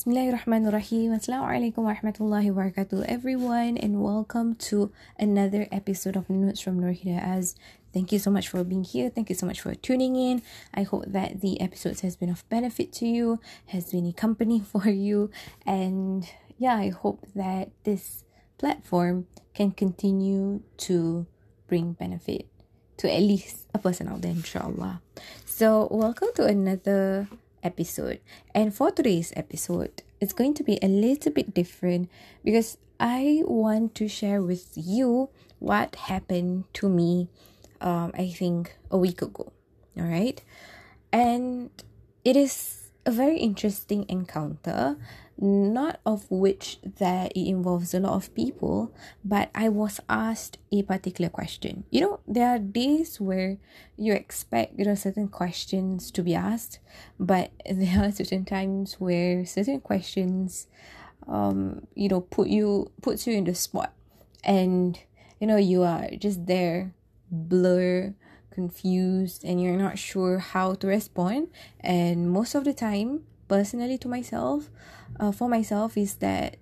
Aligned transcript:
Bismillahirrahmanirrahim. 0.00 1.12
Assalamualaikum 1.12 1.84
warahmatullahi 1.84 2.48
wabarakatuh, 2.48 3.04
everyone, 3.04 3.76
and 3.76 4.00
welcome 4.00 4.56
to 4.56 4.88
another 5.20 5.68
episode 5.68 6.16
of 6.16 6.24
Notes 6.32 6.64
from 6.64 6.80
Nur 6.80 6.96
As. 7.04 7.52
Thank 7.92 8.08
you 8.08 8.18
so 8.18 8.32
much 8.32 8.48
for 8.48 8.64
being 8.64 8.88
here. 8.88 9.12
Thank 9.12 9.28
you 9.28 9.36
so 9.36 9.44
much 9.44 9.60
for 9.60 9.76
tuning 9.76 10.16
in. 10.16 10.40
I 10.72 10.88
hope 10.88 11.04
that 11.04 11.44
the 11.44 11.60
episodes 11.60 12.00
has 12.00 12.16
been 12.16 12.32
of 12.32 12.48
benefit 12.48 12.96
to 12.96 13.06
you, 13.06 13.44
has 13.76 13.92
been 13.92 14.08
a 14.08 14.16
company 14.16 14.64
for 14.72 14.88
you, 14.88 15.28
and 15.68 16.24
yeah, 16.56 16.80
I 16.80 16.96
hope 16.96 17.28
that 17.36 17.76
this 17.84 18.24
platform 18.56 19.28
can 19.52 19.76
continue 19.76 20.64
to 20.88 21.28
bring 21.70 21.92
benefit 21.92 22.50
to 22.96 23.06
at 23.06 23.22
least 23.22 23.70
a 23.72 23.78
person 23.78 24.08
out 24.08 24.22
there, 24.22 24.32
inshallah. 24.32 25.00
So, 25.46 25.86
welcome 25.88 26.28
to 26.34 26.44
another 26.44 27.28
episode. 27.62 28.18
And 28.52 28.74
for 28.74 28.90
today's 28.90 29.32
episode, 29.36 30.02
it's 30.20 30.32
going 30.32 30.54
to 30.54 30.64
be 30.64 30.80
a 30.82 30.88
little 30.88 31.30
bit 31.30 31.54
different 31.54 32.10
because 32.42 32.76
I 32.98 33.42
want 33.46 33.94
to 34.02 34.08
share 34.08 34.42
with 34.42 34.72
you 34.74 35.30
what 35.60 35.94
happened 36.10 36.64
to 36.74 36.88
me 36.88 37.28
um 37.80 38.10
I 38.18 38.34
think 38.34 38.76
a 38.90 38.98
week 38.98 39.22
ago. 39.22 39.52
All 39.96 40.10
right? 40.10 40.42
And 41.12 41.70
it 42.24 42.34
is 42.34 42.79
a 43.10 43.12
very 43.12 43.38
interesting 43.38 44.06
encounter 44.08 44.96
not 45.42 45.98
of 46.04 46.30
which 46.30 46.78
that 46.98 47.32
it 47.32 47.48
involves 47.48 47.94
a 47.94 48.00
lot 48.00 48.12
of 48.12 48.34
people, 48.34 48.92
but 49.24 49.48
I 49.54 49.70
was 49.70 49.98
asked 50.06 50.58
a 50.70 50.82
particular 50.82 51.30
question. 51.30 51.84
You 51.88 52.00
know, 52.02 52.20
there 52.28 52.46
are 52.46 52.58
days 52.58 53.18
where 53.18 53.56
you 53.96 54.12
expect, 54.12 54.78
you 54.78 54.84
know, 54.84 54.94
certain 54.94 55.28
questions 55.28 56.10
to 56.10 56.22
be 56.22 56.34
asked, 56.34 56.78
but 57.18 57.52
there 57.70 58.04
are 58.04 58.12
certain 58.12 58.44
times 58.44 59.00
where 59.00 59.46
certain 59.46 59.80
questions 59.80 60.68
um, 61.26 61.86
you 61.94 62.08
know, 62.08 62.20
put 62.20 62.48
you 62.48 62.90
puts 63.02 63.26
you 63.26 63.34
in 63.34 63.44
the 63.44 63.54
spot 63.54 63.92
and 64.44 64.98
you 65.38 65.46
know 65.46 65.56
you 65.56 65.82
are 65.82 66.08
just 66.18 66.46
there 66.46 66.92
blur 67.30 68.14
confused 68.50 69.44
and 69.44 69.62
you're 69.62 69.76
not 69.76 69.98
sure 69.98 70.38
how 70.38 70.74
to 70.74 70.86
respond. 70.86 71.48
And 71.80 72.30
most 72.30 72.54
of 72.54 72.64
the 72.64 72.74
time 72.74 73.24
personally 73.48 73.98
to 73.98 74.08
myself 74.08 74.70
uh, 75.18 75.32
for 75.32 75.48
myself 75.48 75.96
is 75.96 76.14
that 76.16 76.56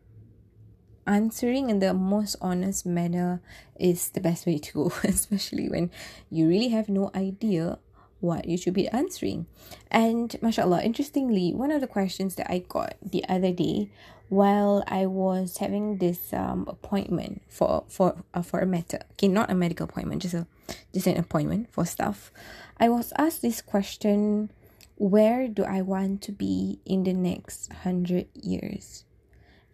answering 1.06 1.70
in 1.70 1.78
the 1.80 1.92
most 1.94 2.36
honest 2.40 2.86
manner 2.86 3.40
is 3.78 4.10
the 4.10 4.20
best 4.20 4.46
way 4.46 4.58
to 4.58 4.72
go 4.72 4.92
especially 5.04 5.68
when 5.68 5.90
you 6.30 6.48
really 6.48 6.68
have 6.68 6.88
no 6.88 7.10
idea 7.14 7.78
what 8.20 8.48
you 8.48 8.58
should 8.58 8.74
be 8.74 8.88
answering. 8.88 9.46
And 9.90 10.34
mashallah 10.42 10.82
interestingly 10.82 11.52
one 11.52 11.70
of 11.70 11.80
the 11.80 11.86
questions 11.86 12.34
that 12.34 12.50
i 12.50 12.58
got 12.58 12.96
the 13.00 13.24
other 13.28 13.52
day 13.52 13.90
while 14.28 14.82
i 14.88 15.06
was 15.06 15.58
having 15.58 15.98
this 15.98 16.32
um 16.32 16.64
appointment 16.68 17.42
for 17.48 17.84
for 17.88 18.16
uh, 18.34 18.42
for 18.42 18.60
a 18.60 18.66
matter. 18.66 19.00
Okay 19.12 19.28
not 19.28 19.50
a 19.50 19.54
medical 19.54 19.84
appointment 19.84 20.22
just 20.22 20.34
a 20.34 20.46
just 20.92 21.06
an 21.06 21.16
appointment 21.16 21.70
for 21.72 21.84
stuff 21.84 22.30
i 22.78 22.88
was 22.88 23.12
asked 23.16 23.42
this 23.42 23.60
question 23.60 24.50
where 24.98 25.46
do 25.46 25.64
I 25.64 25.80
want 25.80 26.22
to 26.22 26.32
be 26.32 26.80
in 26.84 27.04
the 27.04 27.12
next 27.12 27.72
hundred 27.72 28.26
years? 28.34 29.04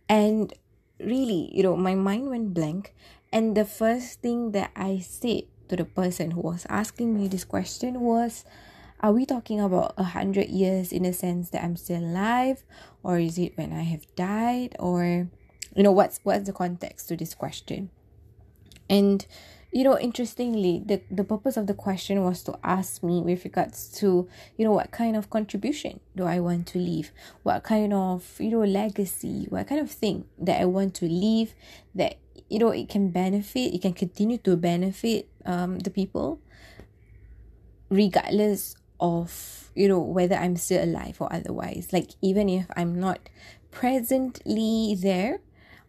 And 0.09 0.53
really, 1.01 1.51
you 1.53 1.63
know, 1.63 1.77
my 1.77 1.95
mind 1.95 2.29
went 2.29 2.55
blank. 2.55 2.95
And 3.33 3.57
the 3.57 3.65
first 3.65 4.21
thing 4.21 4.53
that 4.53 4.71
I 4.77 4.99
said 5.01 5.45
to 5.69 5.77
the 5.77 5.87
person 5.87 6.33
who 6.33 6.41
was 6.41 6.67
asking 6.69 7.17
me 7.17 7.27
this 7.27 7.45
question 7.45 8.01
was, 8.01 8.45
Are 9.01 9.13
we 9.13 9.25
talking 9.25 9.61
about 9.61 9.95
a 9.97 10.05
hundred 10.05 10.51
years 10.51 10.93
in 10.93 11.03
the 11.03 11.13
sense 11.13 11.51
that 11.51 11.65
I'm 11.65 11.77
still 11.77 12.05
alive? 12.05 12.63
Or 13.03 13.19
is 13.19 13.39
it 13.39 13.57
when 13.57 13.73
I 13.73 13.83
have 13.83 14.05
died? 14.15 14.77
Or 14.79 15.29
you 15.75 15.83
know, 15.83 15.93
what's 15.93 16.21
what's 16.23 16.47
the 16.47 16.53
context 16.53 17.09
to 17.09 17.17
this 17.17 17.35
question? 17.35 17.91
And 18.91 19.27
you 19.75 19.83
know 19.83 19.99
interestingly 19.99 20.81
the 20.87 21.03
the 21.11 21.25
purpose 21.25 21.57
of 21.57 21.67
the 21.67 21.75
question 21.75 22.23
was 22.23 22.45
to 22.45 22.57
ask 22.63 23.03
me 23.03 23.21
with 23.21 23.45
regards 23.45 23.89
to 23.89 24.29
you 24.57 24.65
know 24.65 24.71
what 24.71 24.93
kind 24.93 25.17
of 25.17 25.29
contribution 25.29 25.99
do 26.15 26.23
i 26.25 26.39
want 26.39 26.65
to 26.69 26.79
leave? 26.79 27.11
What 27.43 27.65
kind 27.65 27.93
of 27.93 28.25
you 28.39 28.51
know 28.51 28.63
legacy 28.63 29.47
what 29.51 29.67
kind 29.67 29.81
of 29.81 29.91
thing 29.91 30.27
that 30.39 30.61
i 30.61 30.65
want 30.65 30.95
to 31.03 31.07
leave 31.07 31.55
that 31.95 32.19
you 32.49 32.61
know 32.61 32.71
it 32.71 32.89
can 32.89 33.11
benefit 33.11 33.75
it 33.75 33.83
can 33.83 33.93
continue 33.93 34.39
to 34.39 34.57
benefit 34.57 35.29
um 35.45 35.81
the 35.81 35.91
people 35.91 36.41
regardless 37.91 38.77
of 39.01 39.73
you 39.75 39.89
know 39.89 39.99
whether 39.99 40.37
i'm 40.37 40.57
still 40.57 40.85
alive 40.85 41.17
or 41.21 41.33
otherwise. 41.33 41.89
Like 41.93 42.11
even 42.23 42.49
if 42.49 42.67
i'm 42.77 42.95
not 43.01 43.29
presently 43.73 44.97
there 44.97 45.41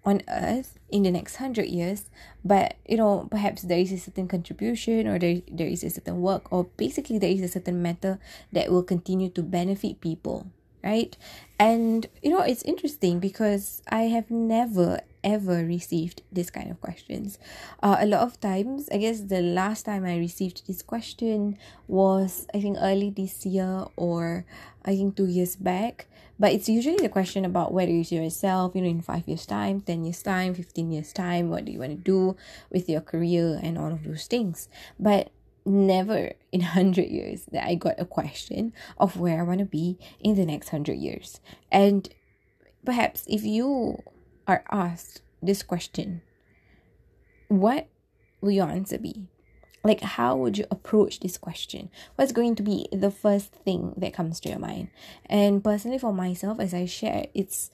on 0.05 0.21
earth 0.29 0.77
in 0.89 1.03
the 1.03 1.11
next 1.11 1.37
hundred 1.37 1.65
years 1.65 2.05
but 2.43 2.75
you 2.87 2.95
know 2.97 3.27
perhaps 3.31 3.63
there 3.63 3.79
is 3.79 3.91
a 3.91 3.97
certain 3.97 4.27
contribution 4.27 5.07
or 5.07 5.17
there, 5.17 5.41
there 5.51 5.67
is 5.67 5.83
a 5.83 5.89
certain 5.89 6.21
work 6.21 6.51
or 6.51 6.65
basically 6.77 7.17
there 7.17 7.31
is 7.31 7.41
a 7.41 7.47
certain 7.47 7.81
matter 7.81 8.19
that 8.51 8.71
will 8.71 8.83
continue 8.83 9.29
to 9.29 9.41
benefit 9.41 9.99
people 10.01 10.47
right? 10.85 11.17
And 11.57 12.05
you 12.21 12.29
know 12.29 12.41
it's 12.41 12.61
interesting 12.61 13.19
because 13.19 13.81
i 13.87 14.03
have 14.03 14.29
never 14.29 15.01
ever 15.25 15.65
received 15.65 16.21
this 16.31 16.49
kind 16.49 16.71
of 16.71 16.79
questions. 16.79 17.37
Uh, 17.83 17.97
a 17.99 18.05
lot 18.05 18.21
of 18.21 18.39
times 18.39 18.87
i 18.93 18.97
guess 18.97 19.21
the 19.21 19.41
last 19.41 19.83
time 19.85 20.05
i 20.05 20.15
received 20.17 20.65
this 20.67 20.81
question 20.81 21.57
was 21.87 22.47
i 22.53 22.61
think 22.61 22.77
early 22.79 23.09
this 23.09 23.45
year 23.45 23.85
or 23.97 24.45
i 24.85 24.95
think 24.95 25.17
two 25.17 25.27
years 25.27 25.55
back. 25.55 26.07
But 26.37 26.51
it's 26.51 26.67
usually 26.67 26.97
the 26.97 27.07
question 27.07 27.45
about 27.45 27.71
where 27.71 27.85
do 27.85 27.93
you 27.93 28.03
see 28.03 28.17
yourself 28.17 28.75
you 28.75 28.81
know 28.81 28.89
in 28.89 29.01
five 29.01 29.25
years 29.27 29.45
time 29.45 29.81
10 29.81 30.03
years 30.03 30.21
time 30.21 30.53
15 30.53 30.91
years 30.91 31.13
time 31.13 31.49
what 31.49 31.63
do 31.63 31.71
you 31.71 31.79
want 31.79 31.91
to 31.91 31.97
do 31.97 32.35
with 32.69 32.89
your 32.89 33.01
career 33.01 33.57
and 33.63 33.77
all 33.77 33.91
of 33.91 34.03
those 34.03 34.27
things. 34.27 34.67
But 34.99 35.31
never 35.65 36.33
in 36.51 36.61
100 36.75 37.09
years 37.09 37.45
that 37.51 37.65
I 37.65 37.75
got 37.75 37.99
a 37.99 38.05
question 38.05 38.73
of 38.97 39.17
where 39.17 39.39
I 39.39 39.43
want 39.43 39.59
to 39.59 39.65
be 39.65 39.97
in 40.19 40.35
the 40.35 40.45
next 40.45 40.71
100 40.71 40.93
years. 40.93 41.39
And 41.71 42.09
perhaps 42.85 43.25
if 43.27 43.43
you 43.43 44.03
are 44.47 44.63
asked 44.71 45.21
this 45.41 45.63
question, 45.63 46.21
what 47.47 47.87
will 48.41 48.51
your 48.51 48.67
answer 48.67 48.97
be? 48.97 49.27
Like, 49.83 50.01
how 50.01 50.35
would 50.37 50.57
you 50.57 50.65
approach 50.71 51.19
this 51.19 51.37
question? 51.37 51.89
What's 52.15 52.31
going 52.31 52.55
to 52.55 52.63
be 52.63 52.87
the 52.91 53.11
first 53.11 53.51
thing 53.53 53.93
that 53.97 54.13
comes 54.13 54.39
to 54.41 54.49
your 54.49 54.57
mind? 54.57 54.89
And 55.27 55.63
personally, 55.63 55.99
for 55.99 56.11
myself, 56.11 56.59
as 56.59 56.73
I 56.73 56.85
share, 56.85 57.27
it's 57.33 57.69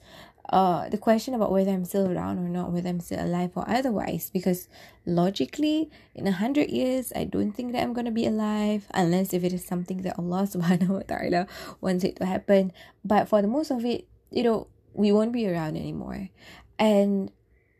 uh 0.50 0.88
the 0.88 0.98
question 0.98 1.34
about 1.34 1.52
whether 1.52 1.70
I'm 1.70 1.84
still 1.84 2.10
around 2.10 2.38
or 2.40 2.48
not, 2.48 2.72
whether 2.72 2.88
I'm 2.88 3.00
still 3.00 3.24
alive 3.24 3.52
or 3.54 3.64
otherwise. 3.66 4.28
Because 4.30 4.68
logically, 5.06 5.88
in 6.14 6.26
a 6.26 6.32
hundred 6.32 6.68
years, 6.68 7.14
I 7.16 7.24
don't 7.24 7.52
think 7.52 7.72
that 7.72 7.82
I'm 7.82 7.94
gonna 7.94 8.10
be 8.10 8.26
alive 8.26 8.86
unless 8.92 9.32
if 9.32 9.42
it 9.42 9.54
is 9.54 9.64
something 9.64 10.02
that 10.02 10.18
Allah 10.18 10.42
subhanahu 10.42 10.88
wa 10.88 11.04
ta'ala 11.08 11.46
wants 11.80 12.04
it 12.04 12.16
to 12.16 12.26
happen. 12.26 12.72
But 13.02 13.26
for 13.28 13.40
the 13.40 13.48
most 13.48 13.70
of 13.70 13.86
it, 13.86 14.06
you 14.30 14.42
know, 14.42 14.66
we 14.94 15.12
won't 15.12 15.32
be 15.32 15.48
around 15.48 15.76
anymore. 15.76 16.28
And 16.82 17.30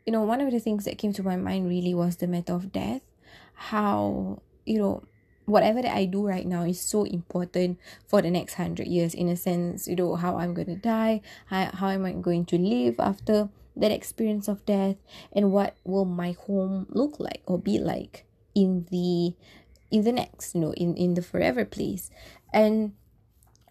you 0.06 0.12
know, 0.12 0.22
one 0.22 0.40
of 0.40 0.50
the 0.52 0.60
things 0.60 0.84
that 0.84 0.96
came 0.96 1.12
to 1.14 1.22
my 1.22 1.36
mind 1.36 1.68
really 1.68 1.92
was 1.92 2.16
the 2.16 2.28
matter 2.28 2.54
of 2.54 2.72
death. 2.72 3.02
How, 3.54 4.42
you 4.64 4.78
know, 4.78 5.02
whatever 5.44 5.82
that 5.82 5.94
I 5.94 6.06
do 6.06 6.26
right 6.26 6.46
now 6.46 6.62
is 6.62 6.80
so 6.80 7.02
important 7.04 7.78
for 8.06 8.22
the 8.22 8.30
next 8.30 8.54
hundred 8.54 8.86
years 8.86 9.12
in 9.12 9.28
a 9.28 9.36
sense, 9.36 9.88
you 9.88 9.96
know, 9.96 10.14
how 10.14 10.38
I'm 10.38 10.54
gonna 10.54 10.76
die, 10.76 11.20
how, 11.46 11.70
how 11.74 11.88
am 11.88 12.04
I 12.04 12.12
going 12.12 12.44
to 12.46 12.58
live 12.58 13.00
after 13.00 13.48
that 13.74 13.90
experience 13.90 14.48
of 14.48 14.64
death, 14.66 14.96
and 15.32 15.50
what 15.50 15.74
will 15.84 16.04
my 16.04 16.32
home 16.32 16.86
look 16.90 17.18
like 17.18 17.42
or 17.46 17.58
be 17.58 17.78
like 17.78 18.24
in 18.54 18.86
the 18.90 19.34
in 19.90 20.04
the 20.04 20.12
next, 20.12 20.54
you 20.54 20.60
know, 20.60 20.72
in, 20.74 20.96
in 20.96 21.14
the 21.14 21.22
forever 21.22 21.64
place. 21.64 22.10
And 22.52 22.92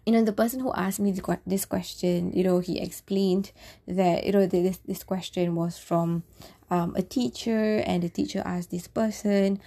you 0.06 0.12
know 0.12 0.24
the 0.24 0.32
person 0.32 0.60
who 0.60 0.72
asked 0.74 1.00
me 1.00 1.12
this 1.46 1.64
question 1.64 2.32
you 2.32 2.42
know 2.42 2.58
he 2.58 2.80
explained 2.80 3.52
that 3.86 4.26
you 4.26 4.32
know 4.32 4.46
this 4.46 4.78
this 4.86 5.04
question 5.04 5.54
was 5.54 5.78
from 5.78 6.22
um, 6.70 6.94
a 6.96 7.02
teacher 7.02 7.82
and 7.86 8.02
the 8.02 8.08
teacher 8.08 8.42
asked 8.44 8.70
this 8.70 8.88
person 8.88 9.60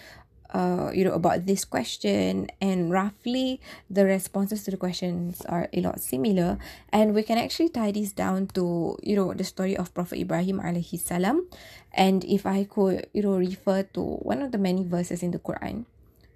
uh, 0.55 0.91
you 0.93 1.03
know 1.03 1.11
about 1.11 1.45
this 1.45 1.65
question 1.65 2.47
and 2.61 2.91
roughly 2.91 3.59
the 3.89 4.05
responses 4.05 4.63
to 4.63 4.71
the 4.71 4.77
questions 4.77 5.41
are 5.51 5.67
a 5.73 5.81
lot 5.81 5.99
similar. 5.99 6.57
And 6.89 7.13
we 7.13 7.23
can 7.23 7.37
actually 7.37 7.69
tie 7.69 7.91
this 7.91 8.11
down 8.11 8.47
to 8.55 8.97
you 9.03 9.15
know 9.15 9.33
the 9.33 9.43
story 9.43 9.75
of 9.75 9.93
prophet 9.93 10.19
ibrahim 10.19 10.63
alayhi 10.63 10.99
salam. 10.99 11.47
And 11.91 12.23
if 12.23 12.45
i 12.45 12.63
could 12.63 13.07
you 13.11 13.23
know 13.23 13.35
refer 13.35 13.83
to 13.99 14.01
one 14.23 14.41
of 14.41 14.51
the 14.51 14.57
many 14.57 14.83
verses 14.87 15.23
in 15.23 15.31
the 15.31 15.39
quran 15.39 15.85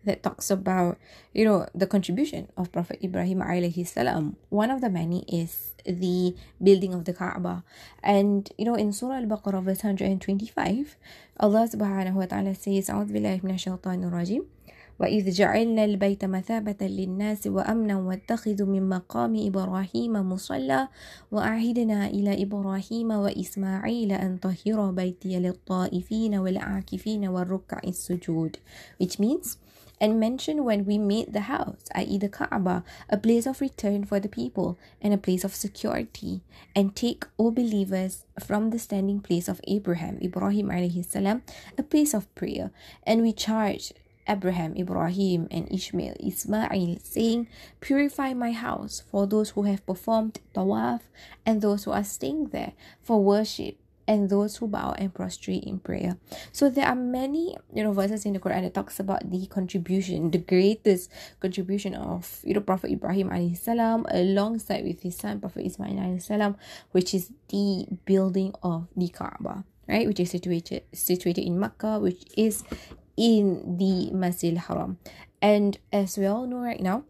that 0.08 0.22
talks 0.22 0.50
about, 0.50 0.98
you 1.32 1.44
know, 1.44 1.66
the 1.74 1.86
contribution 1.86 2.48
of 2.56 2.70
Prophet 2.72 3.00
Ibrahim 3.02 3.40
alayhi 3.40 3.86
salam. 3.86 4.36
One 4.50 4.70
of 4.70 4.80
the 4.80 4.90
many 4.90 5.24
is 5.28 5.72
the 5.84 6.36
building 6.62 6.94
of 6.94 7.04
the 7.04 7.12
Kaaba. 7.12 7.64
And, 8.02 8.50
you 8.58 8.64
know, 8.64 8.74
in 8.74 8.92
Surah 8.92 9.16
Al-Baqarah 9.16 9.64
verse 9.64 9.82
125, 9.82 10.96
Allah 11.40 11.68
subhanahu 11.68 12.14
wa 12.14 12.26
ta'ala 12.26 12.54
says, 12.54 12.90
أعوذ 12.90 13.12
بالله 13.12 13.40
من 13.42 13.54
الشيطان 13.56 14.04
الرجيم 14.04 14.44
وإذ 15.00 15.30
جعلنا 15.30 15.84
البيت 15.84 16.24
مثابة 16.24 16.86
للناس 16.86 17.46
وأمنا 17.46 17.96
واتخذوا 17.98 18.68
من 18.68 18.88
مقام 18.88 19.46
إبراهيم 19.46 20.12
مصلى 20.12 20.88
وأعهدنا 21.32 22.06
إلى 22.06 22.42
إبراهيم 22.42 23.10
وإسماعيل 23.10 24.12
أن 24.12 24.36
طهر 24.36 24.90
بيتي 24.90 25.40
للطائفين 25.40 26.34
والعاكفين 26.34 27.28
والركع 27.28 27.80
السجود 27.84 28.56
which 29.02 29.18
means 29.18 29.58
and 30.01 30.19
mention 30.19 30.63
when 30.63 30.85
we 30.85 30.97
made 30.97 31.33
the 31.33 31.41
house, 31.41 31.83
i.e., 31.95 32.17
the 32.17 32.29
Kaaba, 32.29 32.83
a 33.09 33.17
place 33.17 33.45
of 33.45 33.61
return 33.61 34.03
for 34.05 34.19
the 34.19 34.29
people 34.29 34.77
and 35.01 35.13
a 35.13 35.17
place 35.17 35.43
of 35.43 35.55
security, 35.55 36.41
and 36.75 36.95
take, 36.95 37.25
O 37.37 37.51
believers, 37.51 38.25
from 38.39 38.69
the 38.69 38.79
standing 38.79 39.19
place 39.19 39.47
of 39.47 39.61
Abraham, 39.67 40.19
Ibrahim 40.21 40.69
alayhi 40.69 41.05
salam, 41.05 41.41
a 41.77 41.83
place 41.83 42.13
of 42.13 42.33
prayer, 42.35 42.71
and 43.03 43.21
we 43.21 43.33
charge 43.33 43.93
Abraham, 44.27 44.75
Ibrahim, 44.77 45.47
and 45.49 45.69
Ishmael, 45.71 46.15
Ismail, 46.19 46.99
saying, 47.03 47.47
Purify 47.81 48.33
my 48.33 48.51
house 48.51 49.01
for 49.09 49.25
those 49.25 49.51
who 49.51 49.63
have 49.63 49.85
performed 49.85 50.39
tawaf 50.53 51.01
and 51.45 51.61
those 51.61 51.83
who 51.85 51.91
are 51.91 52.03
staying 52.03 52.49
there 52.49 52.73
for 53.01 53.23
worship 53.23 53.77
and 54.09 54.27
those 54.27 54.57
who 54.57 54.67
bow 54.67 54.95
and 54.97 55.13
prostrate 55.13 55.63
in 55.63 55.77
prayer. 55.77 56.17
So 56.51 56.67
there 56.67 56.87
are 56.87 56.95
many, 56.95 57.55
you 57.71 57.83
know, 57.83 57.93
verses 57.93 58.25
in 58.25 58.33
the 58.33 58.39
Quran 58.39 58.63
that 58.63 58.73
talks 58.73 58.99
about 58.99 59.29
the 59.29 59.45
contribution, 59.45 60.31
the 60.31 60.39
greatest 60.39 61.11
contribution 61.39 61.93
of, 61.93 62.41
you 62.43 62.55
know, 62.55 62.61
Prophet 62.61 62.89
Ibrahim 62.89 63.29
alayhi 63.29 63.55
salam 63.55 64.07
alongside 64.09 64.83
with 64.83 65.01
his 65.01 65.15
son 65.15 65.39
Prophet 65.39 65.63
Ismail 65.63 65.93
alayhi 65.93 66.21
salam, 66.23 66.57
which 66.89 67.13
is 67.13 67.31
the 67.49 67.85
building 68.05 68.51
of 68.63 68.87
the 68.97 69.09
Kaaba, 69.09 69.63
right? 69.87 70.07
Which 70.07 70.19
is 70.19 70.31
situated 70.31 70.89
situated 70.91 71.45
in 71.45 71.59
Makkah, 71.59 71.99
which 71.99 72.25
is 72.35 72.63
in 73.15 73.77
the 73.77 74.09
Masjid 74.09 74.57
Haram. 74.57 74.97
And 75.39 75.77
as 75.93 76.17
we 76.17 76.25
all 76.25 76.47
know 76.47 76.57
right 76.57 76.81
now, 76.81 77.03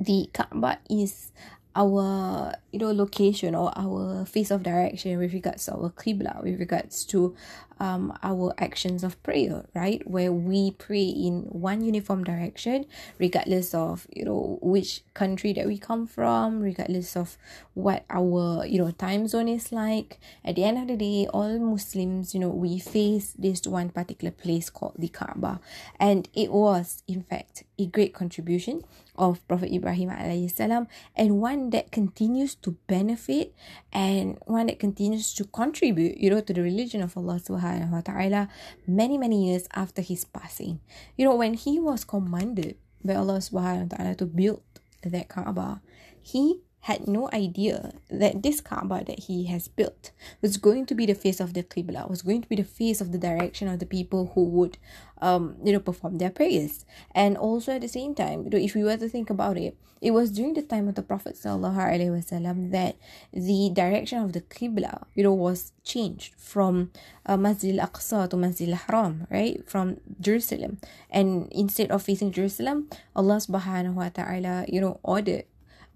the 0.00 0.30
Kaaba 0.32 0.78
is 0.88 1.32
our 1.76 2.54
you 2.72 2.78
know 2.78 2.90
location 2.90 3.54
or 3.54 3.70
our 3.76 4.24
face 4.24 4.50
of 4.50 4.62
direction 4.62 5.18
with 5.18 5.32
regards 5.32 5.66
to 5.66 5.72
our 5.72 5.90
qibla 5.90 6.42
with 6.42 6.58
regards 6.58 7.04
to 7.04 7.34
um 7.78 8.16
our 8.22 8.54
actions 8.58 9.04
of 9.04 9.20
prayer 9.22 9.64
right? 9.74 10.02
Where 10.08 10.32
we 10.32 10.70
pray 10.72 11.04
in 11.04 11.42
one 11.50 11.84
uniform 11.84 12.24
direction 12.24 12.86
regardless 13.18 13.74
of 13.74 14.06
you 14.12 14.24
know 14.24 14.58
which 14.62 15.02
country 15.14 15.52
that 15.54 15.66
we 15.66 15.78
come 15.78 16.06
from 16.06 16.60
regardless 16.60 17.16
of 17.16 17.36
what 17.74 18.04
our 18.10 18.64
you 18.66 18.78
know 18.78 18.90
time 18.90 19.28
zone 19.28 19.48
is 19.48 19.72
like. 19.72 20.18
At 20.44 20.56
the 20.56 20.64
end 20.64 20.78
of 20.78 20.88
the 20.88 20.96
day 20.96 21.26
all 21.32 21.58
muslims 21.58 22.34
you 22.34 22.40
know 22.40 22.50
we 22.50 22.78
face 22.78 23.34
this 23.38 23.66
one 23.66 23.90
particular 23.90 24.32
place 24.32 24.70
called 24.70 24.94
the 24.98 25.08
kaaba. 25.08 25.60
And 25.98 26.28
it 26.34 26.52
was 26.52 27.02
in 27.06 27.22
fact 27.22 27.64
a 27.78 27.86
great 27.86 28.14
contribution 28.14 28.82
of 29.18 29.40
Prophet 29.48 29.72
Ibrahim 29.72 30.12
salam 30.48 30.88
and 31.16 31.40
one 31.40 31.70
that 31.70 31.90
continues 31.90 32.54
to 32.56 32.76
benefit 32.86 33.54
and 33.92 34.38
one 34.46 34.66
that 34.66 34.78
continues 34.78 35.34
to 35.34 35.44
contribute, 35.44 36.18
you 36.18 36.30
know, 36.30 36.40
to 36.40 36.52
the 36.52 36.62
religion 36.62 37.02
of 37.02 37.16
Allah 37.16 37.40
subhanahu 37.40 37.65
wa 37.90 38.00
ta'ala 38.00 38.48
many, 38.86 39.18
many 39.18 39.50
years 39.50 39.68
after 39.74 40.02
his 40.02 40.24
passing. 40.24 40.80
You 41.16 41.26
know, 41.26 41.34
when 41.34 41.54
he 41.54 41.78
was 41.78 42.04
commanded 42.04 42.76
by 43.04 43.14
Allah 43.14 43.38
subhanahu 43.38 43.90
wa 43.90 43.96
ta'ala 43.96 44.12
to 44.20 44.26
build 44.26 44.62
that 45.02 45.28
Kaaba, 45.28 45.80
he 46.22 46.60
had 46.86 47.08
no 47.08 47.28
idea 47.32 47.92
that 48.08 48.44
this 48.44 48.60
Kaaba 48.60 49.02
that 49.06 49.24
he 49.26 49.46
has 49.46 49.66
built 49.66 50.12
was 50.40 50.56
going 50.56 50.86
to 50.86 50.94
be 50.94 51.04
the 51.04 51.16
face 51.16 51.40
of 51.40 51.52
the 51.52 51.64
Qibla, 51.64 52.08
was 52.08 52.22
going 52.22 52.42
to 52.42 52.48
be 52.48 52.54
the 52.54 52.62
face 52.62 53.00
of 53.00 53.10
the 53.10 53.18
direction 53.18 53.66
of 53.66 53.80
the 53.80 53.86
people 53.86 54.30
who 54.34 54.44
would, 54.44 54.78
um, 55.20 55.56
you 55.64 55.72
know, 55.72 55.80
perform 55.80 56.18
their 56.18 56.30
prayers. 56.30 56.84
And 57.12 57.36
also 57.36 57.72
at 57.72 57.80
the 57.80 57.88
same 57.88 58.14
time, 58.14 58.44
you 58.44 58.50
know, 58.50 58.58
if 58.58 58.76
we 58.76 58.84
were 58.84 58.96
to 58.96 59.08
think 59.08 59.30
about 59.30 59.58
it, 59.58 59.76
it 60.00 60.12
was 60.12 60.30
during 60.30 60.54
the 60.54 60.62
time 60.62 60.86
of 60.86 60.94
the 60.94 61.02
Prophet 61.02 61.34
wasallam 61.34 62.70
that 62.70 62.94
the 63.32 63.70
direction 63.74 64.22
of 64.22 64.32
the 64.32 64.42
Qibla, 64.42 65.06
you 65.16 65.24
know, 65.24 65.34
was 65.34 65.72
changed 65.82 66.34
from 66.36 66.92
uh, 67.24 67.36
Masjid 67.36 67.76
al-Aqsa 67.76 68.30
to 68.30 68.36
Masjid 68.36 68.68
al-Haram, 68.68 69.26
right? 69.28 69.68
From 69.68 69.96
Jerusalem. 70.20 70.78
And 71.10 71.48
instead 71.50 71.90
of 71.90 72.04
facing 72.04 72.30
Jerusalem, 72.30 72.88
Allah 73.16 73.38
subhanahu 73.38 73.94
wa 73.94 74.10
ta'ala, 74.10 74.66
you 74.68 74.80
know, 74.80 75.00
ordered 75.02 75.46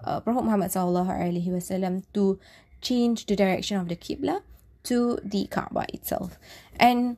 uh, 0.04 0.20
Prophet 0.20 0.44
Muhammad 0.44 0.70
wasallam 0.70 2.02
to 2.14 2.38
change 2.80 3.26
the 3.26 3.36
direction 3.36 3.76
of 3.76 3.88
the 3.88 3.96
qibla 3.96 4.42
to 4.84 5.18
the 5.22 5.46
Kaaba 5.46 5.86
itself. 5.92 6.38
And 6.76 7.16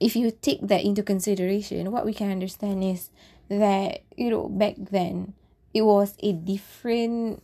if 0.00 0.16
you 0.16 0.32
take 0.32 0.66
that 0.66 0.84
into 0.84 1.02
consideration, 1.02 1.92
what 1.92 2.04
we 2.04 2.12
can 2.12 2.30
understand 2.30 2.82
is 2.82 3.10
that 3.48 4.02
you 4.16 4.30
know 4.30 4.48
back 4.48 4.74
then 4.78 5.34
it 5.74 5.82
was 5.82 6.16
a 6.22 6.32
different 6.32 7.42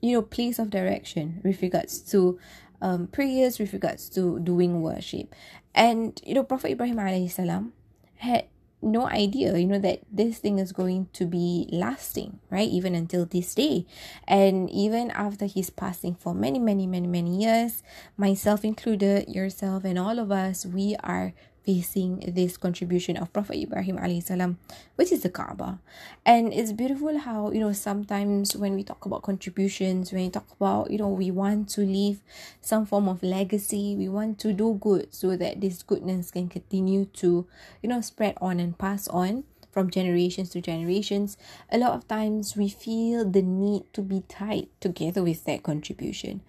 you 0.00 0.12
know 0.12 0.22
place 0.22 0.58
of 0.58 0.70
direction 0.70 1.40
with 1.44 1.60
regards 1.62 1.98
to 2.00 2.38
um 2.80 3.06
prayers 3.06 3.58
with 3.58 3.72
regards 3.72 4.08
to 4.08 4.38
doing 4.40 4.82
worship 4.82 5.34
and 5.74 6.20
you 6.24 6.34
know 6.34 6.42
prophet 6.42 6.70
ibrahim 6.70 6.96
alayhi 6.96 7.30
salam 7.30 7.72
had 8.16 8.44
no 8.82 9.06
idea, 9.08 9.56
you 9.56 9.66
know, 9.66 9.78
that 9.78 10.00
this 10.10 10.38
thing 10.38 10.58
is 10.58 10.72
going 10.72 11.08
to 11.14 11.26
be 11.26 11.68
lasting, 11.72 12.40
right? 12.50 12.68
Even 12.68 12.94
until 12.94 13.24
this 13.24 13.54
day. 13.54 13.86
And 14.28 14.70
even 14.70 15.10
after 15.10 15.46
his 15.46 15.70
passing 15.70 16.14
for 16.14 16.34
many, 16.34 16.58
many, 16.58 16.86
many, 16.86 17.06
many 17.06 17.42
years, 17.42 17.82
myself 18.16 18.64
included, 18.64 19.28
yourself, 19.28 19.84
and 19.84 19.98
all 19.98 20.18
of 20.18 20.30
us, 20.30 20.66
we 20.66 20.96
are 21.02 21.32
facing 21.66 22.20
this 22.34 22.56
contribution 22.56 23.16
of 23.16 23.32
Prophet 23.32 23.56
Ibrahim 23.56 23.98
salam, 24.22 24.58
which 24.94 25.10
is 25.10 25.22
the 25.22 25.28
Kaaba. 25.28 25.80
And 26.24 26.52
it's 26.54 26.72
beautiful 26.72 27.18
how, 27.18 27.50
you 27.50 27.58
know, 27.58 27.72
sometimes 27.72 28.56
when 28.56 28.74
we 28.74 28.84
talk 28.84 29.04
about 29.04 29.22
contributions, 29.22 30.12
when 30.12 30.22
we 30.22 30.30
talk 30.30 30.46
about, 30.58 30.92
you 30.92 30.98
know, 30.98 31.08
we 31.08 31.32
want 31.32 31.68
to 31.70 31.80
leave 31.80 32.20
some 32.60 32.86
form 32.86 33.08
of 33.08 33.22
legacy, 33.22 33.96
we 33.96 34.08
want 34.08 34.38
to 34.38 34.52
do 34.52 34.78
good 34.80 35.12
so 35.12 35.36
that 35.36 35.60
this 35.60 35.82
goodness 35.82 36.30
can 36.30 36.48
continue 36.48 37.06
to, 37.06 37.46
you 37.82 37.88
know, 37.88 38.00
spread 38.00 38.38
on 38.40 38.60
and 38.60 38.78
pass 38.78 39.08
on 39.08 39.42
from 39.76 39.90
generations 39.90 40.48
to 40.48 40.60
generations, 40.62 41.36
a 41.70 41.76
lot 41.76 41.92
of 41.92 42.08
times 42.08 42.56
we 42.56 42.66
feel 42.66 43.28
the 43.28 43.42
need 43.42 43.82
to 43.92 44.00
be 44.00 44.22
tied 44.26 44.68
together 44.80 45.22
with 45.22 45.44
that 45.44 45.62
contribution. 45.62 46.40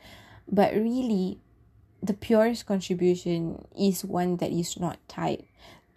But 0.47 0.73
really, 0.73 1.37
the 2.01 2.13
purest 2.13 2.65
contribution 2.65 3.65
is 3.77 4.05
one 4.05 4.37
that 4.37 4.51
is 4.51 4.79
not 4.79 4.97
tied 5.07 5.43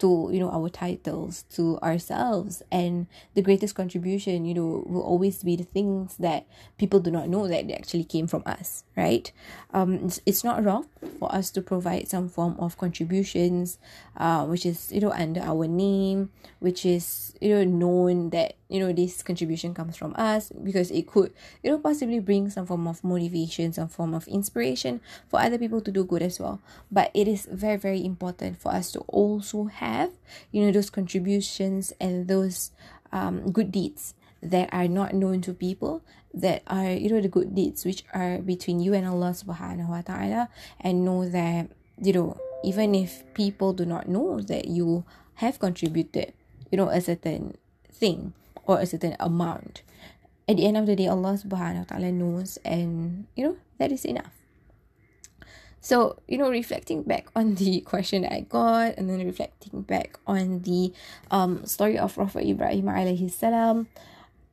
to 0.01 0.29
you 0.33 0.39
know 0.39 0.49
our 0.49 0.69
titles 0.69 1.45
to 1.53 1.77
ourselves. 1.79 2.61
And 2.71 3.07
the 3.33 3.41
greatest 3.41 3.75
contribution 3.75 4.45
you 4.45 4.53
know 4.53 4.83
will 4.85 5.05
always 5.05 5.43
be 5.43 5.55
the 5.55 5.63
things 5.63 6.17
that 6.17 6.45
people 6.77 6.99
do 6.99 7.11
not 7.11 7.29
know 7.29 7.47
that 7.47 7.67
they 7.67 7.73
actually 7.73 8.03
came 8.03 8.27
from 8.27 8.43
us 8.45 8.83
right? 8.97 9.31
Um 9.73 9.93
it's, 10.05 10.21
it's 10.25 10.43
not 10.43 10.63
wrong 10.63 10.87
for 11.19 11.33
us 11.33 11.49
to 11.51 11.61
provide 11.61 12.07
some 12.09 12.29
form 12.29 12.55
of 12.59 12.77
contributions 12.77 13.77
uh 14.17 14.45
which 14.45 14.65
is 14.65 14.91
you 14.91 15.01
know 15.01 15.11
under 15.11 15.41
our 15.41 15.67
name 15.67 16.29
which 16.59 16.85
is 16.85 17.33
you 17.41 17.49
know 17.49 17.63
known 17.63 18.29
that 18.31 18.55
you 18.69 18.79
know 18.79 18.91
this 18.93 19.23
contribution 19.23 19.73
comes 19.73 19.97
from 19.97 20.13
us 20.17 20.51
because 20.63 20.91
it 20.91 21.07
could 21.07 21.33
you 21.63 21.71
know 21.71 21.77
possibly 21.77 22.19
bring 22.19 22.49
some 22.49 22.65
form 22.65 22.87
of 22.87 23.03
motivation 23.03 23.73
some 23.73 23.87
form 23.87 24.13
of 24.13 24.27
inspiration 24.27 25.01
for 25.27 25.39
other 25.39 25.57
people 25.57 25.81
to 25.81 25.91
do 25.91 26.03
good 26.03 26.21
as 26.21 26.39
well. 26.39 26.61
But 26.91 27.11
it 27.13 27.27
is 27.27 27.47
very 27.51 27.77
very 27.77 28.03
important 28.03 28.59
for 28.59 28.71
us 28.71 28.91
to 28.93 28.99
also 29.07 29.65
have 29.65 29.90
have 29.91 30.11
you 30.51 30.63
know 30.63 30.71
those 30.71 30.89
contributions 30.89 31.91
and 31.99 32.27
those 32.27 32.71
um, 33.11 33.51
good 33.51 33.71
deeds 33.71 34.15
that 34.41 34.71
are 34.71 34.87
not 34.87 35.13
known 35.13 35.41
to 35.41 35.53
people 35.53 36.01
that 36.33 36.63
are 36.67 36.91
you 36.91 37.09
know 37.09 37.21
the 37.21 37.27
good 37.27 37.53
deeds 37.53 37.83
which 37.85 38.03
are 38.13 38.39
between 38.39 38.79
you 38.79 38.93
and 38.95 39.05
Allah 39.05 39.35
subhanahu 39.35 39.91
wa 39.91 40.01
ta'ala 40.01 40.49
and 40.79 41.03
know 41.03 41.27
that 41.27 41.69
you 41.99 42.13
know 42.13 42.39
even 42.63 42.95
if 42.95 43.21
people 43.33 43.73
do 43.73 43.85
not 43.85 44.07
know 44.07 44.39
that 44.39 44.65
you 44.65 45.03
have 45.43 45.59
contributed 45.59 46.33
you 46.71 46.77
know 46.79 46.89
a 46.89 47.01
certain 47.03 47.57
thing 47.91 48.33
or 48.65 48.79
a 48.79 48.87
certain 48.87 49.15
amount 49.19 49.83
at 50.47 50.57
the 50.57 50.65
end 50.65 50.79
of 50.79 50.87
the 50.87 50.95
day 50.95 51.05
Allah 51.05 51.37
subhanahu 51.37 51.85
wa 51.85 51.89
ta'ala 51.91 52.09
knows 52.09 52.57
and 52.63 53.27
you 53.35 53.43
know 53.45 53.55
that 53.77 53.91
is 53.91 54.07
enough 54.07 54.40
so, 55.81 56.17
you 56.27 56.37
know, 56.37 56.49
reflecting 56.49 57.01
back 57.01 57.27
on 57.35 57.55
the 57.55 57.81
question 57.91 58.23
I 58.25 58.41
got 58.41 58.97
and 58.97 59.09
then 59.09 59.25
reflecting 59.25 59.81
back 59.81 60.17
on 60.27 60.61
the 60.61 60.93
um 61.31 61.65
story 61.65 61.97
of 61.97 62.13
Prophet 62.13 62.45
Ibrahim 62.45 62.85
alayhi 62.85 63.31
salam, 63.31 63.87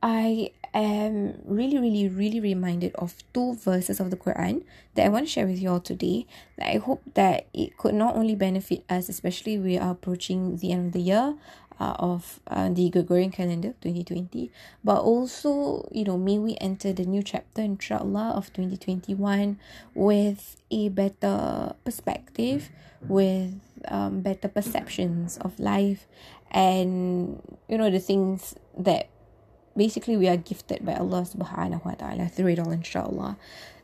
I 0.01 0.51
am 0.73 1.39
really, 1.45 1.77
really, 1.77 2.07
really 2.07 2.39
reminded 2.39 2.95
of 2.95 3.13
two 3.33 3.55
verses 3.55 3.99
of 3.99 4.09
the 4.09 4.17
Quran 4.17 4.63
that 4.95 5.05
I 5.05 5.09
want 5.09 5.27
to 5.27 5.31
share 5.31 5.45
with 5.45 5.61
you 5.61 5.69
all 5.69 5.79
today. 5.79 6.25
I 6.59 6.77
hope 6.77 7.01
that 7.13 7.47
it 7.53 7.77
could 7.77 7.93
not 7.93 8.15
only 8.15 8.35
benefit 8.35 8.83
us, 8.89 9.09
especially 9.09 9.57
we 9.59 9.77
are 9.77 9.91
approaching 9.91 10.57
the 10.57 10.71
end 10.71 10.87
of 10.87 10.93
the 10.93 11.01
year 11.01 11.35
of 11.79 12.39
uh, 12.47 12.69
the 12.69 12.89
Gregorian 12.89 13.31
calendar 13.31 13.73
2020, 13.81 14.51
but 14.83 14.99
also, 14.99 15.87
you 15.91 16.03
know, 16.03 16.17
may 16.17 16.37
we 16.37 16.57
enter 16.59 16.91
the 16.93 17.05
new 17.05 17.23
chapter, 17.23 17.61
inshallah, 17.61 18.33
of 18.35 18.51
2021 18.53 19.57
with 19.93 20.57
a 20.71 20.89
better 20.89 21.75
perspective, 21.85 22.69
with 23.07 23.59
um, 23.87 24.21
better 24.21 24.47
perceptions 24.47 25.37
of 25.37 25.57
life, 25.59 26.05
and, 26.51 27.41
you 27.67 27.77
know, 27.77 27.89
the 27.89 27.99
things 27.99 28.55
that 28.77 29.09
basically 29.77 30.17
we 30.17 30.27
are 30.27 30.37
gifted 30.37 30.85
by 30.85 30.93
Allah 30.95 31.21
subhanahu 31.21 31.85
wa 31.85 31.93
ta'ala 31.93 32.27
through 32.27 32.47
it 32.47 32.59
all 32.59 32.71
inshallah. 32.71 33.37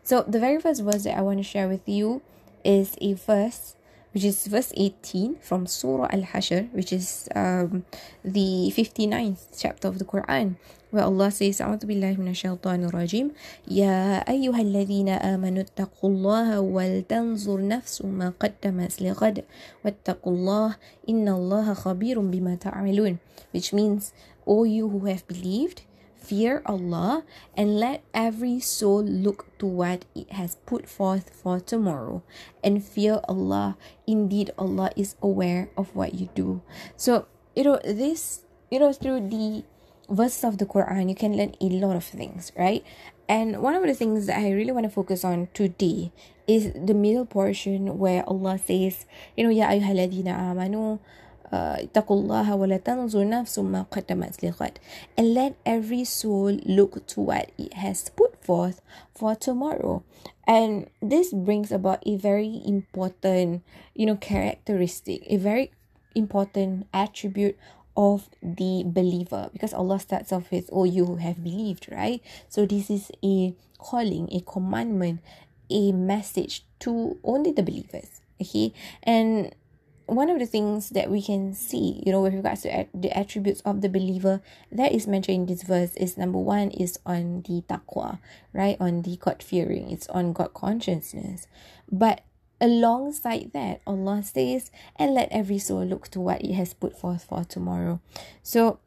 So 0.04 0.24
the 0.28 0.40
very 0.40 0.60
first 0.60 0.84
verse 0.84 1.04
that 1.04 1.18
I 1.18 1.22
want 1.22 1.40
to 1.40 1.44
share 1.44 1.68
with 1.68 1.88
you 1.88 2.22
is 2.64 2.98
a 3.00 3.14
verse 3.14 3.76
which 4.15 4.25
is 4.25 4.47
verse 4.47 4.73
18 4.77 5.37
from 5.41 5.67
Surah 5.67 6.09
Al-Hashr, 6.11 6.69
which 6.73 6.93
is 6.93 7.29
um, 7.35 7.85
the 8.25 8.73
59th 8.75 9.55
chapter 9.57 9.87
of 9.87 9.99
the 9.99 10.05
Quran, 10.05 10.57
where 10.91 11.05
Allah 11.05 11.31
says, 11.31 11.63
أعوذ 11.63 11.87
بالله 11.87 12.19
من 12.19 12.35
الشيطان 12.35 12.91
الرجيم 12.91 13.31
يا 13.71 14.27
أيها 14.27 14.61
الذين 14.61 15.09
آمنوا 15.09 15.63
اتقوا 15.63 16.11
الله 16.11 16.61
ولتنظر 16.61 17.69
نفس 17.69 18.03
ما 18.03 18.35
قدمت 18.41 19.03
لغد 19.03 19.45
واتقوا 19.85 20.33
الله 20.33 20.77
إن 21.09 21.29
الله 21.29 21.75
خبير 21.75 22.19
بما 22.21 22.55
تعملون 22.55 23.19
which 23.55 23.73
means 23.73 24.13
O 24.47 24.65
you 24.65 24.89
who 24.89 25.07
have 25.07 25.27
believed, 25.29 25.83
fear 26.26 26.62
Allah 26.66 27.24
and 27.56 27.80
let 27.80 28.04
every 28.14 28.60
soul 28.60 29.04
look 29.06 29.54
to 29.60 29.66
what 29.66 30.06
it 30.16 30.32
has 30.34 30.58
put 30.66 30.90
forth 30.90 31.30
for 31.30 31.60
tomorrow 31.60 32.24
and 32.64 32.84
fear 32.84 33.22
Allah. 33.30 33.78
Indeed, 34.08 34.52
Allah 34.58 34.90
is 34.98 35.16
aware 35.22 35.70
of 35.78 35.96
what 35.96 36.16
you 36.16 36.30
do. 36.34 36.62
So, 36.98 37.28
you 37.56 37.64
know, 37.64 37.80
this, 37.86 38.42
you 38.72 38.80
know, 38.80 38.92
through 38.92 39.30
the 39.30 39.64
verses 40.10 40.44
of 40.44 40.58
the 40.58 40.66
Quran, 40.66 41.10
you 41.10 41.16
can 41.16 41.38
learn 41.38 41.54
a 41.62 41.70
lot 41.70 41.96
of 41.96 42.04
things, 42.04 42.52
right? 42.58 42.84
And 43.30 43.62
one 43.62 43.74
of 43.74 43.84
the 43.84 43.94
things 43.94 44.28
that 44.28 44.38
I 44.38 44.52
really 44.52 44.72
want 44.72 44.86
to 44.86 44.94
focus 44.94 45.24
on 45.24 45.50
today 45.54 46.12
is 46.48 46.74
the 46.74 46.94
middle 46.94 47.26
portion 47.26 47.98
where 47.98 48.24
Allah 48.28 48.58
says, 48.58 49.06
you 49.38 49.44
know, 49.44 49.50
Ya 49.50 49.70
ayyuhalladhina 49.70 50.30
amanu 50.30 51.00
اتقوا 51.53 52.17
الله 52.17 52.55
ولا 52.55 52.77
تنظر 52.77 53.29
نفس 53.29 53.59
ما 53.59 53.83
قدمت 53.91 54.45
لغد 54.45 54.79
and 55.19 55.35
let 55.35 55.53
every 55.67 56.05
soul 56.05 56.53
look 56.65 57.07
to 57.07 57.21
what 57.21 57.51
it 57.59 57.75
has 57.75 58.09
put 58.11 58.37
forth 58.45 58.81
for 59.15 59.35
tomorrow 59.35 60.03
and 60.47 60.89
this 61.03 61.33
brings 61.33 61.73
about 61.73 62.03
a 62.07 62.17
very 62.17 62.63
important 62.65 63.63
you 63.95 64.07
know 64.07 64.17
characteristic 64.17 65.23
a 65.27 65.37
very 65.37 65.71
important 66.15 66.87
attribute 66.95 67.57
of 67.97 68.31
the 68.43 68.83
believer 68.87 69.51
because 69.53 69.75
Allah 69.75 69.99
starts 69.99 70.33
off 70.33 70.51
with 70.51 70.71
oh 70.73 70.85
you 70.85 71.05
who 71.05 71.17
have 71.17 71.43
believed 71.43 71.89
right 71.91 72.23
so 72.49 72.65
this 72.65 72.91
is 72.91 73.11
a 73.25 73.55
calling 73.79 74.29
a 74.33 74.41
commandment 74.41 75.21
a 75.69 75.93
message 75.93 76.65
to 76.79 77.19
only 77.25 77.53
the 77.53 77.63
believers 77.63 78.21
okay 78.41 78.73
and 79.03 79.55
one 80.08 80.30
of 80.30 80.40
the 80.40 80.46
things 80.46 80.90
that 80.90 81.10
we 81.10 81.22
can 81.22 81.54
see, 81.54 82.02
you 82.06 82.12
know, 82.12 82.22
with 82.22 82.34
regards 82.34 82.62
to 82.62 82.88
the 82.94 83.18
attributes 83.18 83.62
of 83.62 83.82
the 83.82 83.90
believer 83.90 84.42
that 84.72 84.92
is 84.92 85.08
mentioned 85.08 85.36
in 85.36 85.46
this 85.46 85.64
verse 85.64 85.96
is 85.96 86.18
number 86.18 86.38
one 86.38 86.70
is 86.72 87.00
on 87.06 87.44
the 87.48 87.64
taqwa, 87.68 88.20
right? 88.54 88.78
On 88.80 89.02
the 89.02 89.18
God 89.18 89.42
fearing, 89.42 89.92
it's 89.92 90.08
on 90.10 90.34
God 90.34 90.54
consciousness. 90.54 91.48
But 91.92 92.22
alongside 92.62 93.52
that, 93.54 93.82
Allah 93.88 94.24
says, 94.24 94.72
and 94.96 95.14
let 95.14 95.30
every 95.32 95.60
soul 95.60 95.84
look 95.86 96.10
to 96.10 96.20
what 96.20 96.42
it 96.42 96.54
has 96.54 96.74
put 96.74 96.98
forth 96.98 97.24
for 97.24 97.44
tomorrow. 97.44 98.00
So 98.44 98.80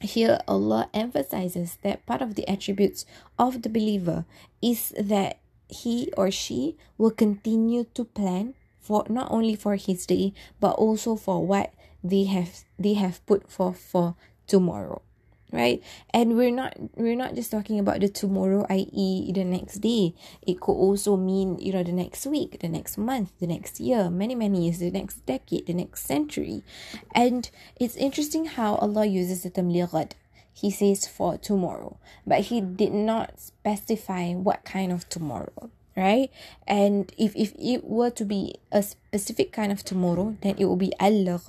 here 0.00 0.40
Allah 0.46 0.90
emphasizes 0.92 1.78
that 1.82 2.04
part 2.06 2.20
of 2.20 2.34
the 2.34 2.48
attributes 2.48 3.06
of 3.38 3.62
the 3.62 3.68
believer 3.68 4.26
is 4.60 4.92
that 4.98 5.38
he 5.68 6.12
or 6.16 6.30
she 6.30 6.76
will 6.98 7.10
continue 7.10 7.84
to 7.94 8.04
plan 8.04 8.54
for 8.82 9.06
not 9.08 9.30
only 9.30 9.54
for 9.54 9.76
his 9.76 10.04
day 10.04 10.34
but 10.60 10.72
also 10.72 11.16
for 11.16 11.46
what 11.46 11.72
they 12.04 12.24
have 12.24 12.64
they 12.78 12.94
have 12.94 13.24
put 13.26 13.50
forth 13.50 13.78
for 13.78 14.14
tomorrow 14.46 15.00
right? 15.52 15.82
And 16.12 16.36
we're 16.36 16.50
not 16.50 16.74
we're 16.96 17.14
not 17.14 17.34
just 17.34 17.50
talking 17.50 17.78
about 17.78 18.00
the 18.00 18.08
tomorrow 18.08 18.66
i.e 18.68 19.30
the 19.32 19.44
next 19.44 19.78
day. 19.78 20.14
It 20.40 20.60
could 20.60 20.72
also 20.72 21.16
mean 21.16 21.58
you 21.58 21.72
know 21.72 21.82
the 21.82 21.92
next 21.92 22.26
week 22.26 22.58
the 22.60 22.68
next 22.68 22.98
month 22.98 23.32
the 23.38 23.46
next 23.46 23.78
year 23.78 24.10
many 24.10 24.34
many 24.34 24.64
years 24.64 24.78
the 24.78 24.90
next 24.90 25.24
decade 25.26 25.66
the 25.66 25.74
next 25.74 26.06
century. 26.06 26.64
And 27.14 27.48
it's 27.76 27.96
interesting 27.96 28.46
how 28.46 28.76
allah 28.76 29.06
uses 29.06 29.42
the 29.42 29.50
term 29.50 29.70
lighad 29.70 30.12
he 30.52 30.70
says 30.70 31.06
for 31.06 31.38
tomorrow 31.38 31.98
but 32.26 32.40
he 32.40 32.60
did 32.60 32.92
not 32.92 33.38
specify 33.40 34.32
what 34.32 34.64
kind 34.64 34.92
of 34.92 35.08
tomorrow 35.08 35.70
right? 35.96 36.30
And 36.66 37.12
if 37.18 37.34
if 37.36 37.54
it 37.58 37.84
were 37.84 38.10
to 38.10 38.24
be 38.24 38.56
a 38.70 38.82
specific 38.82 39.52
kind 39.52 39.72
of 39.72 39.84
tomorrow 39.84 40.36
then 40.42 40.56
it 40.58 40.66
will 40.66 40.76
be 40.76 40.92
al 40.98 41.40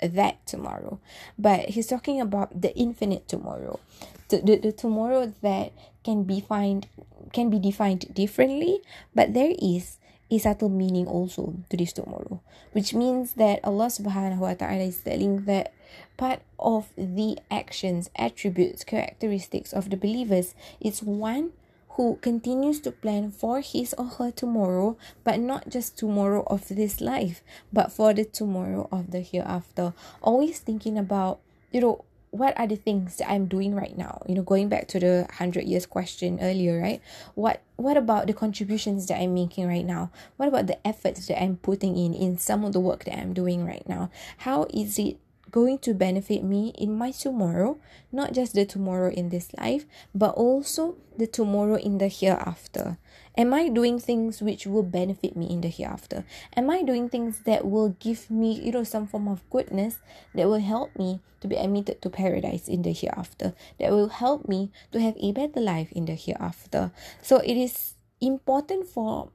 that 0.00 0.46
tomorrow. 0.46 0.98
But 1.38 1.70
he's 1.70 1.86
talking 1.86 2.20
about 2.20 2.60
the 2.60 2.74
infinite 2.76 3.28
tomorrow. 3.28 3.80
The, 4.28 4.38
the, 4.38 4.56
the 4.56 4.72
tomorrow 4.72 5.32
that 5.42 5.72
can 6.04 6.22
be 6.24 6.40
find 6.40 6.86
can 7.32 7.50
be 7.50 7.58
defined 7.58 8.14
differently 8.14 8.80
but 9.14 9.34
there 9.34 9.54
is 9.58 9.98
a 10.30 10.38
subtle 10.38 10.68
meaning 10.68 11.06
also 11.06 11.54
to 11.70 11.76
this 11.76 11.92
tomorrow 11.92 12.40
which 12.72 12.94
means 12.94 13.32
that 13.34 13.58
allah 13.64 13.86
subhanahu 13.86 14.38
wa 14.38 14.54
ta'ala 14.54 14.84
is 14.84 14.98
telling 14.98 15.44
that 15.44 15.72
part 16.16 16.40
of 16.60 16.92
the 16.96 17.38
actions 17.50 18.10
attributes 18.16 18.84
characteristics 18.84 19.72
of 19.72 19.90
the 19.90 19.96
believers 19.96 20.54
is 20.80 21.02
one 21.02 21.50
who 21.94 22.16
continues 22.20 22.80
to 22.80 22.90
plan 22.90 23.30
for 23.30 23.60
his 23.60 23.94
or 23.94 24.06
her 24.06 24.30
tomorrow, 24.30 24.96
but 25.22 25.38
not 25.38 25.68
just 25.68 25.96
tomorrow 25.96 26.42
of 26.48 26.68
this 26.68 27.00
life, 27.00 27.42
but 27.72 27.92
for 27.92 28.12
the 28.12 28.24
tomorrow 28.24 28.88
of 28.90 29.12
the 29.12 29.20
hereafter. 29.20 29.94
Always 30.20 30.58
thinking 30.58 30.98
about, 30.98 31.40
you 31.70 31.80
know, 31.80 32.04
what 32.34 32.58
are 32.58 32.66
the 32.66 32.74
things 32.74 33.18
that 33.18 33.30
I'm 33.30 33.46
doing 33.46 33.76
right 33.76 33.96
now? 33.96 34.20
You 34.26 34.34
know, 34.34 34.42
going 34.42 34.68
back 34.68 34.88
to 34.88 34.98
the 34.98 35.28
hundred 35.34 35.64
years 35.64 35.86
question 35.86 36.40
earlier, 36.42 36.80
right? 36.80 37.00
What 37.36 37.62
what 37.76 37.96
about 37.96 38.26
the 38.26 38.34
contributions 38.34 39.06
that 39.06 39.20
I'm 39.20 39.34
making 39.34 39.68
right 39.68 39.86
now? 39.86 40.10
What 40.36 40.48
about 40.48 40.66
the 40.66 40.84
efforts 40.84 41.28
that 41.28 41.40
I'm 41.40 41.58
putting 41.58 41.96
in 41.96 42.12
in 42.12 42.38
some 42.38 42.64
of 42.64 42.72
the 42.72 42.80
work 42.80 43.04
that 43.04 43.16
I'm 43.16 43.34
doing 43.34 43.64
right 43.64 43.88
now? 43.88 44.10
How 44.38 44.66
is 44.74 44.98
it 44.98 45.18
going 45.54 45.78
to 45.78 45.94
benefit 45.94 46.42
me 46.42 46.74
in 46.76 46.98
my 46.98 47.12
tomorrow, 47.12 47.78
not 48.10 48.32
just 48.34 48.54
the 48.54 48.66
tomorrow 48.66 49.08
in 49.08 49.28
this 49.28 49.54
life, 49.54 49.86
but 50.12 50.34
also 50.34 50.96
the 51.16 51.28
tomorrow 51.28 51.76
in 51.76 51.98
the 51.98 52.08
hereafter. 52.08 52.98
Am 53.38 53.54
I 53.54 53.68
doing 53.68 54.00
things 54.00 54.42
which 54.42 54.66
will 54.66 54.82
benefit 54.82 55.36
me 55.36 55.46
in 55.46 55.60
the 55.60 55.68
hereafter? 55.68 56.24
Am 56.56 56.68
I 56.70 56.82
doing 56.82 57.08
things 57.08 57.46
that 57.46 57.70
will 57.70 57.90
give 58.00 58.28
me, 58.32 58.50
you 58.66 58.72
know, 58.72 58.82
some 58.82 59.06
form 59.06 59.28
of 59.28 59.48
goodness 59.48 59.98
that 60.34 60.48
will 60.48 60.58
help 60.58 60.90
me 60.98 61.20
to 61.40 61.46
be 61.46 61.54
admitted 61.54 62.02
to 62.02 62.10
paradise 62.10 62.66
in 62.66 62.82
the 62.82 62.92
hereafter? 62.92 63.54
That 63.78 63.92
will 63.92 64.08
help 64.08 64.48
me 64.48 64.72
to 64.90 64.98
have 64.98 65.14
a 65.20 65.30
better 65.30 65.60
life 65.60 65.92
in 65.92 66.06
the 66.06 66.16
hereafter. 66.16 66.90
So 67.22 67.38
it 67.38 67.54
is 67.56 67.94
important 68.20 68.88
for 68.88 69.30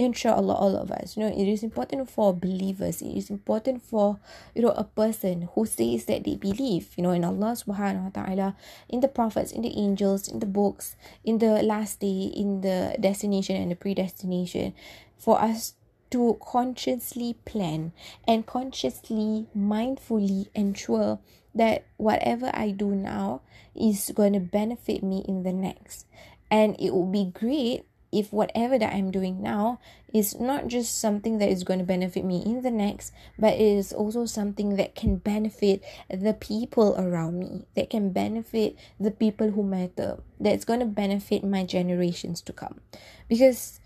inshallah 0.00 0.54
all 0.54 0.76
of 0.76 0.90
us. 0.90 1.16
You 1.16 1.24
know 1.24 1.32
it 1.32 1.46
is 1.48 1.62
important 1.62 2.08
for 2.08 2.32
believers. 2.32 3.02
It 3.02 3.16
is 3.16 3.30
important 3.30 3.82
for 3.82 4.18
you 4.54 4.62
know 4.62 4.72
a 4.72 4.84
person 4.84 5.48
who 5.54 5.66
says 5.66 6.06
that 6.06 6.24
they 6.24 6.36
believe 6.36 6.96
you 6.96 7.02
know 7.02 7.12
in 7.12 7.24
allah 7.24 7.52
subhanahu 7.52 8.10
wa 8.10 8.14
ta'ala 8.14 8.48
in 8.88 9.00
the 9.00 9.08
prophets 9.08 9.52
in 9.52 9.62
the 9.62 9.76
angels 9.76 10.28
in 10.28 10.40
the 10.40 10.46
books 10.46 10.96
in 11.24 11.38
the 11.38 11.62
last 11.62 12.00
day 12.00 12.32
in 12.32 12.60
the 12.60 12.96
destination 12.98 13.56
and 13.56 13.70
the 13.70 13.76
predestination 13.76 14.72
for 15.18 15.40
us 15.40 15.74
to 16.10 16.38
consciously 16.42 17.38
plan 17.44 17.92
and 18.26 18.46
consciously 18.46 19.46
mindfully 19.56 20.48
ensure 20.54 21.20
that 21.54 21.86
whatever 21.96 22.50
i 22.54 22.70
do 22.70 22.90
now 22.90 23.40
is 23.74 24.12
going 24.14 24.32
to 24.32 24.40
benefit 24.40 25.02
me 25.02 25.24
in 25.26 25.42
the 25.42 25.52
next. 25.52 26.06
And 26.50 26.76
it 26.78 26.92
would 26.94 27.12
be 27.12 27.30
great 27.32 27.84
if 28.12 28.32
whatever 28.32 28.78
that 28.78 28.92
I'm 28.92 29.10
doing 29.10 29.42
now 29.42 29.80
is 30.12 30.38
not 30.40 30.66
just 30.66 30.98
something 30.98 31.38
that 31.38 31.48
is 31.48 31.64
going 31.64 31.78
to 31.78 31.84
benefit 31.84 32.24
me 32.24 32.42
in 32.44 32.62
the 32.62 32.70
next, 32.70 33.12
but 33.38 33.54
it 33.54 33.60
is 33.60 33.92
also 33.92 34.26
something 34.26 34.76
that 34.76 34.94
can 34.94 35.16
benefit 35.16 35.82
the 36.08 36.34
people 36.34 36.94
around 36.98 37.38
me, 37.38 37.66
that 37.76 37.90
can 37.90 38.12
benefit 38.12 38.76
the 38.98 39.10
people 39.10 39.50
who 39.52 39.62
matter, 39.62 40.18
that's 40.40 40.64
going 40.64 40.80
to 40.80 40.86
benefit 40.86 41.44
my 41.44 41.64
generations 41.64 42.40
to 42.42 42.52
come. 42.52 42.80
Because 43.28 43.80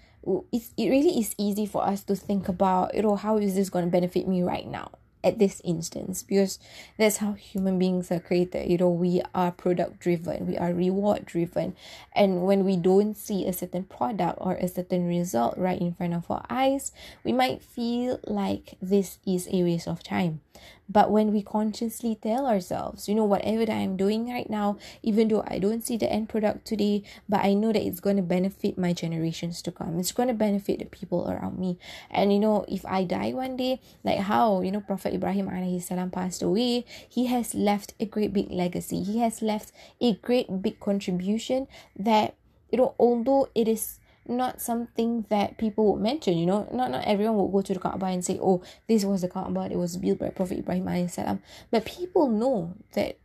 it's, 0.53 0.71
it 0.77 0.89
really 0.89 1.19
is 1.19 1.35
easy 1.37 1.67
for 1.67 1.87
us 1.87 2.03
to 2.05 2.17
think 2.17 2.49
about, 2.49 2.95
you 2.95 3.03
know, 3.03 3.17
how 3.17 3.37
is 3.37 3.55
this 3.55 3.69
going 3.69 3.85
to 3.85 3.91
benefit 3.91 4.27
me 4.27 4.43
right 4.43 4.67
now? 4.67 4.91
At 5.25 5.39
this 5.39 5.61
instance 5.65 6.23
because 6.23 6.59
that's 6.99 7.17
how 7.17 7.33
human 7.33 7.79
beings 7.79 8.13
are 8.13 8.21
created. 8.21 8.71
You 8.71 8.79
know 8.79 8.91
we 8.91 9.23
are 9.35 9.51
product 9.51 9.99
driven 9.99 10.47
we 10.47 10.57
are 10.57 10.73
reward 10.73 11.27
driven. 11.27 11.75
And 12.15 12.45
when 12.45 12.65
we 12.65 12.77
don't 12.77 13.17
see 13.17 13.47
a 13.47 13.53
certain 13.53 13.85
product 13.85 14.39
or 14.41 14.55
a 14.55 14.69
certain 14.69 15.09
result 15.09 15.57
right 15.57 15.81
in 15.81 15.95
front 15.95 16.15
of 16.15 16.31
our 16.31 16.45
eyes 16.49 16.93
we 17.25 17.33
might 17.33 17.63
feel 17.63 18.21
like 18.25 18.77
this 18.81 19.19
is 19.27 19.49
a 19.51 19.63
waste 19.63 19.89
of 19.89 20.03
time 20.03 20.41
but 20.89 21.11
when 21.11 21.33
we 21.33 21.43
consciously 21.43 22.19
tell 22.21 22.47
ourselves, 22.47 23.09
you 23.09 23.15
know, 23.15 23.25
whatever 23.25 23.65
that 23.65 23.77
I'm 23.77 23.97
doing 23.97 24.31
right 24.31 24.49
now, 24.49 24.79
even 25.03 25.29
though 25.29 25.43
I 25.47 25.59
don't 25.59 25.85
see 25.85 25.97
the 25.97 26.11
end 26.11 26.29
product 26.29 26.67
today, 26.67 27.05
but 27.29 27.45
I 27.45 27.55
know 27.55 27.73
that 27.73 27.83
it's 27.83 28.01
going 28.01 28.17
to 28.17 28.23
benefit 28.23 28.77
my 28.77 28.93
generations 28.93 29.63
to 29.63 29.73
come. 29.73 29.99
It's 29.99 30.13
going 30.13 30.29
to 30.29 30.35
benefit 30.35 30.79
the 30.79 30.85
people 30.85 31.31
around 31.31 31.59
me. 31.59 31.79
And, 32.11 32.33
you 32.33 32.39
know, 32.39 32.65
if 32.69 32.85
I 32.85 33.05
die 33.05 33.33
one 33.33 33.57
day, 33.57 33.81
like 34.03 34.19
how, 34.19 34.61
you 34.61 34.71
know, 34.71 34.81
Prophet 34.81 35.15
Ibrahim 35.15 35.49
alayhi 35.49 35.83
salam 35.83 36.11
passed 36.11 36.43
away, 36.43 36.85
he 37.09 37.27
has 37.27 37.55
left 37.55 37.95
a 37.99 38.07
great 38.07 38.33
big 38.33 38.51
legacy. 38.51 39.03
He 39.03 39.21
has 39.21 39.41
left 39.41 39.73
a 40.01 40.15
great 40.17 40.63
big 40.63 40.81
contribution 40.81 41.67
that, 41.97 42.35
you 42.71 42.79
know, 42.79 42.95
although 42.99 43.49
it 43.55 43.69
is 43.69 43.99
not 44.27 44.61
something 44.61 45.27
that 45.29 45.59
people 45.59 45.93
would 45.93 46.03
mention, 46.03 46.39
you 46.39 46.47
know. 46.47 46.69
Not 46.73 46.91
not 46.91 47.05
everyone 47.05 47.37
would 47.37 47.53
go 47.53 47.63
to 47.63 47.75
the 47.75 47.81
Kaaba 47.81 48.07
and 48.07 48.25
say, 48.25 48.39
Oh, 48.41 48.63
this 48.89 49.05
was 49.05 49.23
the 49.23 49.29
Kaaba, 49.29 49.69
it 49.71 49.77
was 49.77 49.97
built 49.97 50.19
by 50.19 50.31
Prophet 50.31 50.59
Ibrahim 50.59 51.09
salam. 51.09 51.43
But 51.71 51.85
people 51.85 52.29
know 52.29 52.75
that 52.93 53.19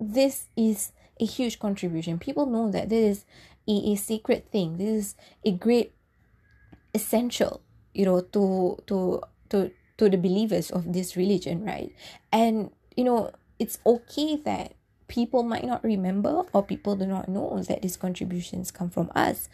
this 0.00 0.46
is 0.56 0.92
a 1.20 1.24
huge 1.24 1.58
contribution. 1.58 2.18
People 2.18 2.46
know 2.46 2.70
that 2.70 2.88
this 2.88 3.18
is 3.18 3.24
a, 3.68 3.92
a 3.92 3.96
secret 3.96 4.48
thing. 4.50 4.78
This 4.78 4.88
is 4.88 5.14
a 5.44 5.52
great 5.52 5.94
essential, 6.94 7.62
you 7.92 8.04
know, 8.04 8.20
to 8.20 8.78
to 8.86 9.22
to 9.50 9.70
to 9.98 10.08
the 10.08 10.18
believers 10.18 10.70
of 10.70 10.92
this 10.92 11.16
religion, 11.16 11.64
right? 11.64 11.92
And 12.32 12.70
you 12.96 13.04
know, 13.04 13.32
it's 13.58 13.78
okay 13.84 14.36
that 14.44 14.74
people 15.08 15.42
might 15.42 15.64
not 15.64 15.84
remember 15.84 16.42
or 16.52 16.62
people 16.62 16.96
do 16.96 17.06
not 17.06 17.28
know 17.28 17.62
that 17.62 17.82
these 17.82 17.96
contributions 17.96 18.70
come 18.70 18.90
from 18.90 19.10
us. 19.14 19.48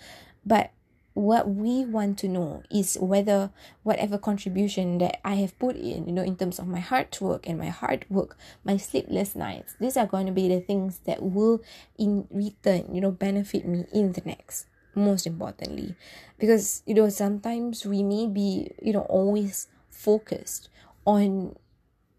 But 0.45 0.73
what 1.15 1.49
we 1.49 1.85
want 1.85 2.19
to 2.19 2.29
know 2.29 2.63
is 2.71 2.97
whether 3.01 3.51
whatever 3.83 4.17
contribution 4.17 4.99
that 4.99 5.21
I 5.27 5.35
have 5.35 5.59
put 5.59 5.77
in, 5.77 6.07
you 6.07 6.13
know, 6.13 6.23
in 6.23 6.37
terms 6.37 6.59
of 6.59 6.67
my 6.67 6.81
hard 6.81 7.17
work 7.21 7.47
and 7.47 7.59
my 7.59 7.69
hard 7.69 8.07
work, 8.09 8.37
my 8.65 8.77
sleepless 8.77 9.37
nights, 9.37 9.75
these 9.79 9.97
are 9.97 10.07
going 10.07 10.27
to 10.27 10.33
be 10.33 10.49
the 10.49 10.61
things 10.61 11.01
that 11.05 11.23
will, 11.23 11.63
in 11.99 12.27
return, 12.31 12.95
you 12.95 13.01
know, 13.01 13.11
benefit 13.11 13.67
me 13.67 13.85
in 13.93 14.13
the 14.13 14.23
next. 14.25 14.67
Most 14.95 15.27
importantly, 15.27 15.97
because 16.39 16.83
you 16.85 16.95
know, 16.95 17.09
sometimes 17.09 17.87
we 17.87 18.03
may 18.03 18.27
be, 18.27 18.71
you 18.83 18.93
know, 18.93 19.09
always 19.09 19.69
focused 19.89 20.69
on 21.07 21.57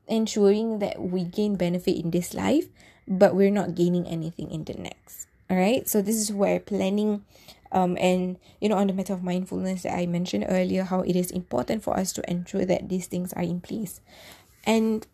ensuring 0.07 0.79
that 0.79 0.99
we 0.99 1.23
gain 1.23 1.55
benefit 1.55 1.97
in 1.97 2.09
this 2.09 2.33
life, 2.33 2.65
but 3.07 3.35
we're 3.35 3.51
not 3.51 3.75
gaining 3.75 4.07
anything 4.07 4.49
in 4.49 4.63
the 4.63 4.73
next. 4.73 5.27
All 5.51 5.57
right, 5.57 5.87
so 5.87 6.01
this 6.01 6.15
is 6.15 6.31
where 6.31 6.59
planning 6.59 7.23
um, 7.73 7.97
and 7.99 8.37
you 8.61 8.69
know 8.69 8.75
on 8.75 8.87
the 8.87 8.93
matter 8.93 9.13
of 9.13 9.23
mindfulness 9.23 9.83
that 9.83 9.93
i 9.97 10.05
mentioned 10.05 10.45
earlier 10.47 10.83
how 10.83 11.01
it 11.01 11.15
is 11.15 11.31
important 11.31 11.83
for 11.83 11.97
us 11.97 12.13
to 12.13 12.29
ensure 12.29 12.65
that 12.65 12.89
these 12.89 13.07
things 13.07 13.33
are 13.33 13.43
in 13.43 13.59
place. 13.59 13.99
And 14.65 15.05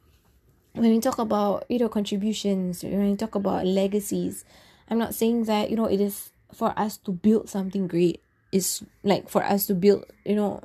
when 0.74 0.92
we 0.92 1.00
talk 1.00 1.18
about 1.18 1.66
you 1.70 1.80
know 1.80 1.90
contributions 1.90 2.84
when 2.84 3.10
we 3.10 3.16
talk 3.16 3.34
about 3.34 3.66
legacies 3.66 4.46
i'm 4.88 5.00
not 5.00 5.16
saying 5.16 5.46
that 5.46 5.72
you 5.72 5.76
know 5.76 5.86
it 5.86 6.00
is 6.00 6.30
for 6.54 6.74
us 6.78 6.98
to 6.98 7.12
build 7.12 7.50
something 7.50 7.88
great. 7.88 8.22
It's 8.52 8.84
like 9.04 9.30
for 9.30 9.44
us 9.44 9.68
to 9.68 9.76
build 9.76 10.06
you 10.26 10.36
know 10.36 10.62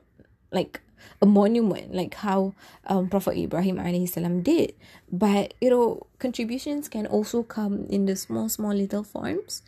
like 0.53 0.81
a 1.21 1.27
monument 1.27 1.95
like 1.95 2.15
how 2.15 2.55
um, 2.87 3.09
prophet 3.09 3.37
ibrahim 3.37 3.77
salam 4.07 4.43
did. 4.43 4.75
But 5.13 5.55
you 5.61 5.71
know 5.71 6.07
contributions 6.19 6.89
can 6.89 7.07
also 7.07 7.43
come 7.43 7.87
in 7.91 8.07
the 8.07 8.17
small 8.17 8.49
small 8.49 8.73
little 8.73 9.03
forms 9.03 9.63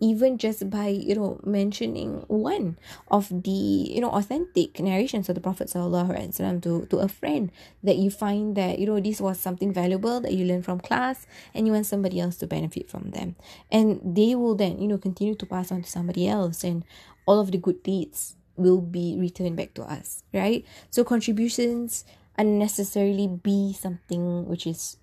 even 0.00 0.38
just 0.38 0.70
by 0.70 0.86
you 0.88 1.14
know 1.14 1.40
mentioning 1.44 2.24
one 2.28 2.78
of 3.10 3.28
the 3.30 3.50
you 3.50 4.00
know 4.00 4.10
authentic 4.10 4.78
narrations 4.80 5.28
of 5.28 5.34
the 5.34 5.40
prophet 5.40 5.68
sallallahu 5.68 6.14
alaihi 6.14 6.30
wasallam 6.30 6.62
to 6.62 6.86
to 6.86 6.98
a 6.98 7.08
friend 7.08 7.50
that 7.82 7.96
you 7.96 8.10
find 8.10 8.54
that 8.56 8.78
you 8.78 8.86
know 8.86 9.00
this 9.00 9.20
was 9.20 9.38
something 9.38 9.72
valuable 9.72 10.20
that 10.20 10.32
you 10.32 10.44
learned 10.44 10.64
from 10.64 10.78
class 10.78 11.26
and 11.54 11.66
you 11.66 11.72
want 11.72 11.86
somebody 11.86 12.20
else 12.20 12.36
to 12.36 12.46
benefit 12.46 12.88
from 12.88 13.10
them. 13.10 13.34
And 13.70 14.00
they 14.02 14.34
will 14.34 14.54
then 14.54 14.78
you 14.78 14.88
know 14.88 14.98
continue 14.98 15.34
to 15.34 15.46
pass 15.46 15.72
on 15.72 15.82
to 15.82 15.90
somebody 15.90 16.28
else 16.28 16.62
and 16.62 16.84
all 17.26 17.40
of 17.40 17.50
the 17.50 17.58
good 17.58 17.82
deeds 17.82 18.36
will 18.56 18.80
be 18.80 19.16
returned 19.18 19.56
back 19.56 19.74
to 19.74 19.82
us 19.82 20.22
right? 20.32 20.64
So 20.90 21.04
contributions 21.04 22.04
unnecessarily 22.38 23.26
be 23.26 23.74
something 23.74 24.46
which 24.46 24.66
is 24.66 24.96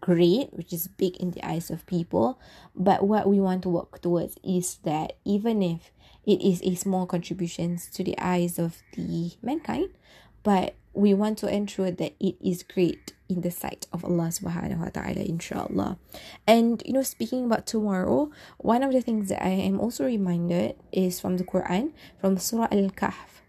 great, 0.00 0.52
which 0.52 0.72
is 0.72 0.88
big 0.88 1.16
in 1.16 1.32
the 1.32 1.44
eyes 1.46 1.70
of 1.70 1.86
people. 1.86 2.38
But 2.74 3.06
what 3.06 3.28
we 3.28 3.40
want 3.40 3.62
to 3.62 3.68
work 3.68 4.00
towards 4.00 4.36
is 4.44 4.78
that 4.84 5.14
even 5.24 5.62
if 5.62 5.90
it 6.26 6.40
is 6.42 6.62
a 6.62 6.74
small 6.74 7.06
contributions 7.06 7.88
to 7.90 8.04
the 8.04 8.16
eyes 8.18 8.58
of 8.58 8.82
the 8.94 9.32
mankind, 9.42 9.90
but 10.42 10.74
we 10.92 11.14
want 11.14 11.38
to 11.38 11.48
ensure 11.48 11.90
that 11.90 12.14
it 12.18 12.36
is 12.42 12.62
great 12.62 13.12
in 13.28 13.42
the 13.42 13.50
sight 13.50 13.86
of 13.92 14.04
Allah 14.04 14.34
subhanahu 14.34 14.78
wa 14.78 14.90
ta'ala 14.90 15.22
inshallah. 15.22 15.98
And 16.46 16.82
you 16.84 16.92
know 16.92 17.02
speaking 17.02 17.46
about 17.46 17.66
tomorrow, 17.66 18.30
one 18.58 18.82
of 18.82 18.92
the 18.92 19.00
things 19.00 19.28
that 19.28 19.44
I 19.44 19.50
am 19.50 19.78
also 19.78 20.04
reminded 20.04 20.74
is 20.90 21.20
from 21.20 21.36
the 21.36 21.44
Quran 21.44 21.92
from 22.20 22.38
Surah 22.38 22.68
Al-Kahf 22.72 23.40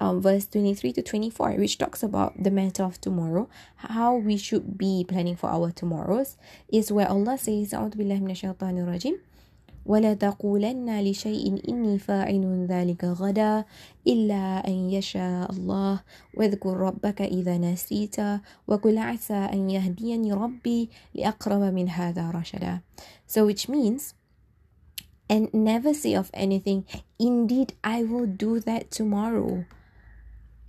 um, 0.00 0.20
verse 0.20 0.46
23 0.46 0.92
to 0.92 1.02
24, 1.02 1.52
which 1.52 1.78
talks 1.78 2.02
about 2.02 2.42
the 2.42 2.50
matter 2.50 2.82
of 2.82 3.00
tomorrow, 3.00 3.48
how 3.76 4.16
we 4.16 4.36
should 4.36 4.76
be 4.76 5.04
planning 5.06 5.36
for 5.36 5.50
our 5.50 5.70
tomorrows, 5.70 6.36
is 6.68 6.90
where 6.90 7.08
Allah 7.08 7.38
says, 7.38 7.72
أعوذ 7.74 7.96
بالله 7.96 8.20
من 8.20 8.30
الشيطان 8.30 8.78
الرجيم 8.78 9.18
ولا 9.86 10.14
تقولن 10.14 11.00
لشيء 11.00 11.68
إني 11.68 11.98
فاعل 11.98 12.66
ذلك 12.68 13.04
غدا 13.04 13.64
إلا 14.06 14.68
أن 14.68 14.90
يشاء 14.90 15.52
الله 15.52 16.00
واذكر 16.34 16.76
ربك 16.76 17.22
إذا 17.22 17.58
نسيت 17.58 18.16
وقل 18.66 18.98
عسى 18.98 19.34
أن 19.34 19.70
يهديني 19.70 20.32
ربي 20.32 20.90
لأقرب 21.14 21.62
من 21.62 21.88
هذا 21.88 22.30
رشدا 22.30 22.80
So 23.26 23.44
which 23.46 23.68
means 23.68 24.14
and 25.28 25.52
never 25.52 25.92
say 25.94 26.14
of 26.14 26.30
anything 26.34 26.84
indeed 27.18 27.74
I 27.82 28.04
will 28.04 28.26
do 28.26 28.60
that 28.60 28.90
tomorrow 28.90 29.64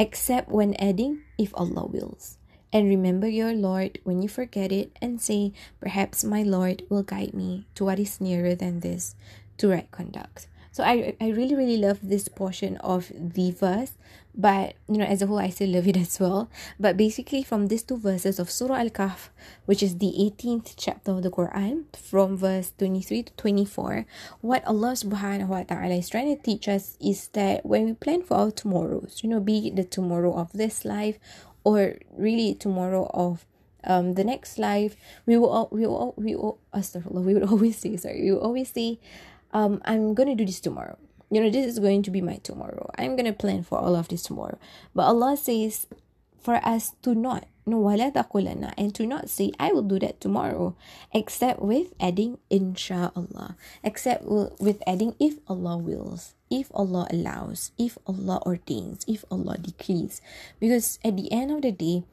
except 0.01 0.49
when 0.49 0.73
adding, 0.81 1.21
if 1.37 1.53
Allah 1.55 1.85
wills. 1.87 2.39
And 2.73 2.89
remember 2.89 3.29
your 3.29 3.53
Lord 3.53 3.99
when 4.03 4.23
you 4.23 4.29
forget 4.29 4.73
it 4.73 4.97
and 5.03 5.21
say, 5.21 5.53
Perhaps 5.79 6.25
my 6.25 6.43
Lord 6.43 6.85
will 6.89 7.03
guide 7.03 7.35
me 7.35 7.67
to 7.75 7.85
what 7.85 7.99
is 7.99 8.19
nearer 8.21 8.55
than 8.55 8.81
this, 8.81 9.15
to 9.59 9.69
right 9.69 9.91
conduct. 9.91 10.49
So 10.73 10.83
I, 10.85 11.15
I 11.21 11.29
really, 11.29 11.55
really 11.55 11.77
love 11.77 11.99
this 12.03 12.29
portion 12.29 12.79
of 12.79 13.13
the 13.15 13.51
verse 13.51 13.93
but 14.35 14.75
you 14.88 14.97
know 14.97 15.05
as 15.05 15.23
a 15.23 15.27
whole 15.27 15.38
i 15.38 15.49
still 15.49 15.69
love 15.71 15.87
it 15.88 15.97
as 15.97 16.19
well. 16.21 16.51
But 16.79 16.97
basically 16.97 17.43
from 17.43 17.69
these 17.69 17.83
two 17.83 17.99
verses 17.99 18.38
of 18.38 18.51
surah 18.51 18.77
al-kahf 18.77 19.31
which 19.66 19.83
is 19.83 19.99
the 19.99 20.12
18th 20.19 20.75
chapter 20.77 21.12
of 21.12 21.23
the 21.23 21.31
quran 21.31 21.85
from 21.97 22.37
verse 22.37 22.73
23 22.79 23.25
to 23.25 23.33
24 23.35 24.07
what 24.40 24.64
allah 24.66 24.93
subhanahu 24.93 25.49
wa 25.49 25.62
ta'ala 25.62 25.95
is 25.95 26.09
trying 26.09 26.35
to 26.35 26.43
teach 26.43 26.69
us 26.69 26.97
is 27.01 27.29
that 27.29 27.64
when 27.66 27.85
we 27.85 27.93
plan 27.93 28.23
for 28.23 28.37
our 28.37 28.51
tomorrows 28.51 29.21
you 29.23 29.29
know 29.29 29.40
be 29.40 29.69
it 29.69 29.77
the 29.77 29.85
tomorrow 29.85 30.33
of 30.35 30.53
this 30.53 30.85
life 30.85 31.19
or 31.64 31.97
really 32.16 32.55
tomorrow 32.55 33.11
of 33.12 33.47
um 33.85 34.14
the 34.14 34.25
next 34.25 34.59
life 34.59 34.97
we 35.27 35.37
will 35.37 35.51
all, 35.51 35.69
we 35.71 35.87
will 35.87 36.14
we 36.16 36.35
will 36.35 36.59
astaghfirullah, 36.75 37.25
we 37.25 37.35
would 37.35 37.45
always 37.51 37.77
say 37.77 37.97
sorry 37.97 38.23
we 38.23 38.33
will 38.33 38.40
always 38.40 38.71
say 38.71 38.99
um 39.53 39.81
i'm 39.85 40.14
gonna 40.14 40.35
do 40.35 40.45
this 40.45 40.61
tomorrow 40.61 40.97
you 41.31 41.40
know, 41.40 41.51
this 41.51 41.66
is 41.66 41.79
going 41.79 42.03
to 42.03 42.11
be 42.11 42.21
my 42.21 42.37
tomorrow. 42.37 42.90
I'm 42.99 43.16
going 43.16 43.27
to 43.27 43.33
plan 43.33 43.62
for 43.62 43.79
all 43.79 43.95
of 43.95 44.09
this 44.09 44.23
tomorrow. 44.23 44.59
But 44.95 45.05
Allah 45.05 45.37
says 45.37 45.87
for 46.40 46.57
us 46.57 46.93
to 47.03 47.14
not, 47.14 47.47
no, 47.66 47.88
and 47.88 48.95
to 48.95 49.07
not 49.07 49.31
say, 49.31 49.53
I 49.61 49.73
will 49.73 49.83
do 49.83 49.99
that 50.01 50.21
tomorrow, 50.21 50.75
except 51.12 51.61
with 51.61 51.93
adding 52.01 52.38
inshallah, 52.49 53.57
except 53.85 54.25
with 54.25 54.83
adding 54.87 55.14
if 55.21 55.38
Allah 55.47 55.77
wills, 55.77 56.35
if 56.51 56.71
Allah 56.75 57.07
allows, 57.11 57.71
if 57.79 57.97
Allah 58.07 58.43
ordains, 58.45 59.05
if 59.07 59.25
Allah 59.31 59.57
decrees. 59.59 60.21
Because 60.59 60.99
at 61.05 61.16
the 61.16 61.31
end 61.31 61.53
of 61.53 61.62
the 61.62 61.71
day, 61.71 62.05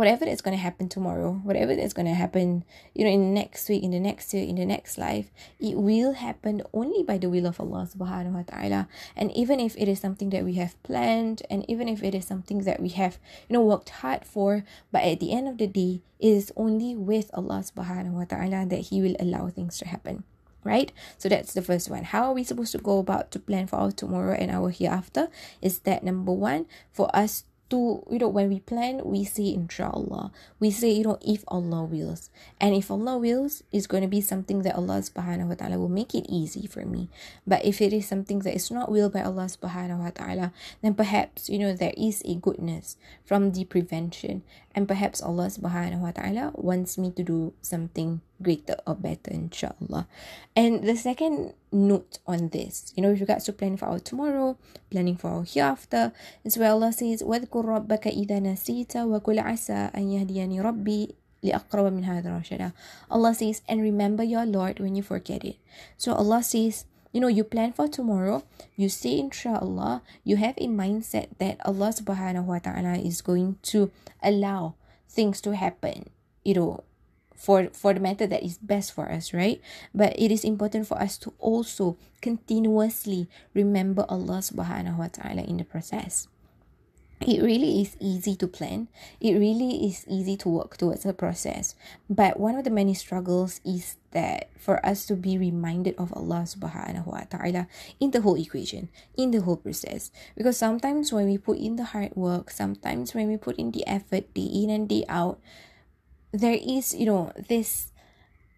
whatever 0.00 0.24
that's 0.24 0.40
going 0.40 0.56
to 0.56 0.62
happen 0.62 0.88
tomorrow, 0.88 1.32
whatever 1.44 1.76
that's 1.76 1.92
going 1.92 2.08
to 2.08 2.14
happen, 2.14 2.64
you 2.94 3.04
know, 3.04 3.10
in 3.10 3.20
the 3.20 3.34
next 3.36 3.68
week, 3.68 3.82
in 3.82 3.90
the 3.90 4.00
next 4.00 4.32
year, 4.32 4.42
in 4.42 4.56
the 4.56 4.64
next 4.64 4.96
life, 4.96 5.30
it 5.60 5.76
will 5.76 6.14
happen 6.14 6.62
only 6.72 7.02
by 7.02 7.18
the 7.18 7.28
will 7.28 7.44
of 7.44 7.60
Allah 7.60 7.84
subhanahu 7.84 8.32
wa 8.32 8.44
ta'ala. 8.48 8.88
And 9.14 9.30
even 9.36 9.60
if 9.60 9.76
it 9.76 9.88
is 9.92 10.00
something 10.00 10.30
that 10.30 10.42
we 10.42 10.54
have 10.54 10.72
planned, 10.84 11.42
and 11.50 11.68
even 11.68 11.86
if 11.86 12.02
it 12.02 12.14
is 12.14 12.24
something 12.24 12.64
that 12.64 12.80
we 12.80 12.88
have, 12.96 13.18
you 13.46 13.52
know, 13.52 13.60
worked 13.60 14.00
hard 14.00 14.24
for, 14.24 14.64
but 14.90 15.04
at 15.04 15.20
the 15.20 15.32
end 15.32 15.46
of 15.46 15.58
the 15.58 15.66
day, 15.66 16.00
it 16.18 16.32
is 16.32 16.50
only 16.56 16.96
with 16.96 17.28
Allah 17.36 17.60
subhanahu 17.60 18.16
wa 18.16 18.24
ta'ala 18.24 18.64
that 18.72 18.88
He 18.88 19.04
will 19.04 19.20
allow 19.20 19.52
things 19.52 19.76
to 19.84 19.86
happen 19.86 20.24
right 20.62 20.92
so 21.16 21.26
that's 21.28 21.54
the 21.54 21.62
first 21.62 21.88
one 21.88 22.04
how 22.04 22.24
are 22.24 22.34
we 22.34 22.44
supposed 22.44 22.72
to 22.72 22.76
go 22.76 22.98
about 22.98 23.30
to 23.30 23.38
plan 23.38 23.66
for 23.66 23.76
our 23.76 23.90
tomorrow 23.90 24.36
and 24.36 24.50
our 24.50 24.68
hereafter 24.68 25.28
is 25.62 25.80
that 25.88 26.04
number 26.04 26.32
one 26.32 26.66
for 26.92 27.08
us 27.16 27.44
to 27.70 28.04
you 28.10 28.18
know 28.18 28.28
when 28.28 28.48
we 28.48 28.60
plan 28.60 29.00
we 29.04 29.24
say 29.24 29.54
inshallah. 29.54 30.32
We 30.58 30.70
say 30.70 30.90
you 30.90 31.04
know 31.04 31.18
if 31.22 31.44
allah 31.48 31.84
wills. 31.84 32.30
And 32.60 32.74
if 32.74 32.90
allah 32.90 33.18
wills 33.18 33.62
it's 33.72 33.86
going 33.86 34.02
to 34.02 34.08
be 34.08 34.20
something 34.20 34.62
that 34.62 34.74
allah 34.74 35.00
subhanahu 35.00 35.48
wa 35.48 35.54
ta'ala 35.54 35.78
will 35.78 35.88
make 35.88 36.14
it 36.14 36.26
easy 36.28 36.66
for 36.66 36.84
me. 36.84 37.08
But 37.46 37.64
if 37.64 37.80
it 37.80 37.92
is 37.92 38.06
something 38.06 38.40
that 38.40 38.54
is 38.54 38.70
not 38.70 38.90
willed 38.90 39.12
by 39.12 39.22
allah 39.22 39.46
subhanahu 39.46 39.98
wa 39.98 40.10
ta'ala 40.10 40.52
then 40.82 40.94
perhaps 40.94 41.48
you 41.48 41.58
know 41.58 41.72
there 41.72 41.94
is 41.96 42.22
a 42.24 42.34
goodness 42.34 42.96
from 43.24 43.52
the 43.52 43.64
prevention. 43.64 44.42
And 44.74 44.86
perhaps 44.86 45.22
allah 45.22 45.46
subhanahu 45.46 46.00
wa 46.00 46.12
ta'ala 46.12 46.52
wants 46.54 46.98
me 46.98 47.10
to 47.12 47.22
do 47.22 47.54
something 47.62 48.20
greater 48.41 48.75
or 48.85 48.95
better 48.95 49.31
inshallah 49.31 50.07
and 50.55 50.83
the 50.83 50.95
second 50.95 51.53
note 51.71 52.19
on 52.27 52.49
this 52.49 52.93
you 52.95 53.01
know 53.01 53.09
with 53.09 53.19
regards 53.19 53.45
to 53.45 53.53
planning 53.53 53.77
for 53.77 53.85
our 53.85 53.99
tomorrow 53.99 54.57
planning 54.91 55.15
for 55.15 55.29
our 55.29 55.43
hereafter 55.43 56.11
as 56.43 56.57
well 56.57 56.75
Allah 56.75 56.91
says 56.91 57.23
واذكر 57.23 57.65
ربك 57.65 58.07
إذا 58.07 58.39
نسيت 58.39 58.97
وقل 58.97 59.39
عسى 59.39 59.89
أن 59.95 60.11
يهديني 60.11 60.61
ربي 60.61 61.15
لأقرب 61.43 61.93
من 61.93 62.03
هذا 62.03 62.37
رشدا 62.37 62.71
Allah 63.09 63.33
says 63.33 63.61
and 63.69 63.81
remember 63.81 64.23
your 64.23 64.45
Lord 64.45 64.79
when 64.79 64.95
you 64.95 65.03
forget 65.03 65.45
it 65.45 65.57
so 65.97 66.13
Allah 66.13 66.43
says 66.43 66.85
you 67.13 67.21
know 67.21 67.31
you 67.31 67.43
plan 67.43 67.71
for 67.71 67.87
tomorrow 67.87 68.43
you 68.75 68.89
say 68.89 69.17
inshallah 69.19 70.03
you 70.23 70.35
have 70.35 70.55
a 70.57 70.67
mindset 70.67 71.31
that 71.39 71.55
Allah 71.63 71.95
subhanahu 71.95 72.45
wa 72.45 72.59
ta'ala 72.59 72.99
is 72.99 73.21
going 73.21 73.55
to 73.71 73.91
allow 74.21 74.75
things 75.07 75.39
to 75.39 75.55
happen 75.55 76.11
you 76.43 76.53
know 76.53 76.83
for 77.40 77.72
for 77.72 77.96
the 77.96 78.00
method 78.00 78.28
that 78.28 78.44
is 78.44 78.60
best 78.60 78.92
for 78.92 79.10
us 79.10 79.32
right 79.32 79.60
but 79.96 80.12
it 80.20 80.30
is 80.30 80.44
important 80.44 80.86
for 80.86 81.00
us 81.00 81.16
to 81.16 81.32
also 81.40 81.96
continuously 82.20 83.26
remember 83.56 84.04
Allah 84.12 84.44
subhanahu 84.44 85.00
wa 85.00 85.08
ta'ala 85.08 85.48
in 85.48 85.56
the 85.56 85.64
process 85.64 86.28
it 87.20 87.42
really 87.42 87.82
is 87.82 88.00
easy 88.00 88.34
to 88.36 88.48
plan. 88.48 88.88
It 89.20 89.34
really 89.34 89.84
is 89.84 90.08
easy 90.08 90.38
to 90.38 90.48
work 90.48 90.78
towards 90.78 91.04
a 91.04 91.12
process. 91.12 91.76
But 92.08 92.40
one 92.40 92.56
of 92.56 92.64
the 92.64 92.72
many 92.72 92.94
struggles 92.94 93.60
is 93.60 93.96
that 94.12 94.48
for 94.56 94.84
us 94.84 95.04
to 95.06 95.16
be 95.16 95.36
reminded 95.36 95.96
of 96.00 96.16
Allah 96.16 96.48
subhanahu 96.48 97.06
wa 97.06 97.28
ta'ala 97.28 97.68
in 98.00 98.12
the 98.12 98.22
whole 98.22 98.40
equation, 98.40 98.88
in 99.20 99.36
the 99.36 99.44
whole 99.44 99.60
process. 99.60 100.10
Because 100.34 100.56
sometimes 100.56 101.12
when 101.12 101.26
we 101.28 101.36
put 101.36 101.58
in 101.58 101.76
the 101.76 101.92
hard 101.92 102.16
work, 102.16 102.50
sometimes 102.50 103.12
when 103.12 103.28
we 103.28 103.36
put 103.36 103.60
in 103.60 103.72
the 103.72 103.86
effort 103.86 104.32
day 104.32 104.48
in 104.48 104.70
and 104.72 104.88
day 104.88 105.04
out, 105.06 105.38
there 106.32 106.58
is 106.60 106.94
you 106.94 107.06
know 107.06 107.32
this 107.48 107.90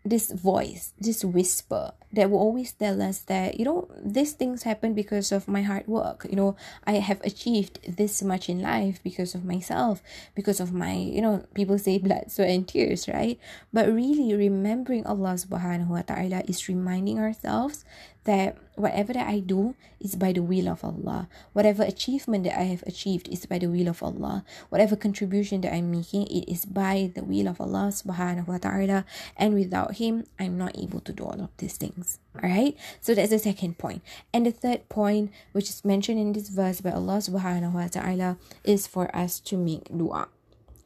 this 0.04 0.32
voice 0.32 0.92
this 0.98 1.24
whisper 1.24 1.92
that 2.12 2.28
will 2.28 2.38
always 2.38 2.72
tell 2.72 3.00
us 3.00 3.20
that 3.30 3.58
you 3.58 3.64
know 3.64 3.88
these 4.04 4.32
things 4.32 4.64
happen 4.64 4.94
because 4.94 5.30
of 5.30 5.46
my 5.46 5.62
hard 5.62 5.86
work. 5.86 6.26
You 6.28 6.36
know 6.36 6.56
i 6.84 6.94
have 6.94 7.20
achieved 7.22 7.78
this 7.86 8.20
much 8.22 8.48
in 8.48 8.60
life 8.60 9.00
because 9.02 9.34
of 9.34 9.44
myself 9.44 10.02
because 10.34 10.58
of 10.58 10.72
my 10.72 10.92
you 10.94 11.22
know 11.22 11.46
people 11.54 11.78
say 11.78 11.98
blood 11.98 12.30
sweat 12.30 12.50
and 12.50 12.66
tears 12.66 13.08
right? 13.08 13.38
But 13.72 13.88
really 13.88 14.34
remembering 14.34 15.06
allah 15.06 15.38
subhanahu 15.38 15.88
wa 15.88 16.02
ta'ala 16.02 16.42
is 16.48 16.68
reminding 16.68 17.18
ourselves 17.18 17.84
that 18.24 18.56
whatever 18.74 19.12
that 19.12 19.28
I 19.28 19.40
do 19.40 19.74
is 20.00 20.14
by 20.14 20.32
the 20.32 20.42
will 20.42 20.68
of 20.68 20.84
Allah. 20.84 21.28
Whatever 21.52 21.82
achievement 21.82 22.44
that 22.44 22.58
I 22.58 22.64
have 22.64 22.82
achieved 22.86 23.28
is 23.28 23.46
by 23.46 23.58
the 23.58 23.68
will 23.68 23.88
of 23.88 24.02
Allah. 24.02 24.44
Whatever 24.70 24.96
contribution 24.96 25.60
that 25.62 25.74
I'm 25.74 25.90
making, 25.90 26.26
it 26.28 26.50
is 26.50 26.64
by 26.64 27.10
the 27.14 27.24
will 27.24 27.48
of 27.48 27.60
Allah 27.60 27.90
subhanahu 27.92 28.48
wa 28.48 28.58
ta'ala. 28.58 29.04
And 29.36 29.54
without 29.54 29.96
Him, 29.96 30.24
I'm 30.38 30.56
not 30.56 30.78
able 30.78 31.00
to 31.00 31.12
do 31.12 31.24
all 31.24 31.40
of 31.40 31.50
these 31.58 31.76
things. 31.76 32.18
Alright? 32.36 32.76
So 33.00 33.14
that's 33.14 33.30
the 33.30 33.38
second 33.38 33.78
point. 33.78 34.02
And 34.32 34.46
the 34.46 34.52
third 34.52 34.88
point, 34.88 35.32
which 35.52 35.68
is 35.68 35.84
mentioned 35.84 36.18
in 36.18 36.32
this 36.32 36.48
verse 36.48 36.80
by 36.80 36.92
Allah 36.92 37.18
subhanahu 37.18 37.72
wa 37.72 37.88
ta'ala, 37.88 38.38
is 38.64 38.86
for 38.86 39.14
us 39.14 39.40
to 39.40 39.56
make 39.56 39.90
dua 39.90 40.28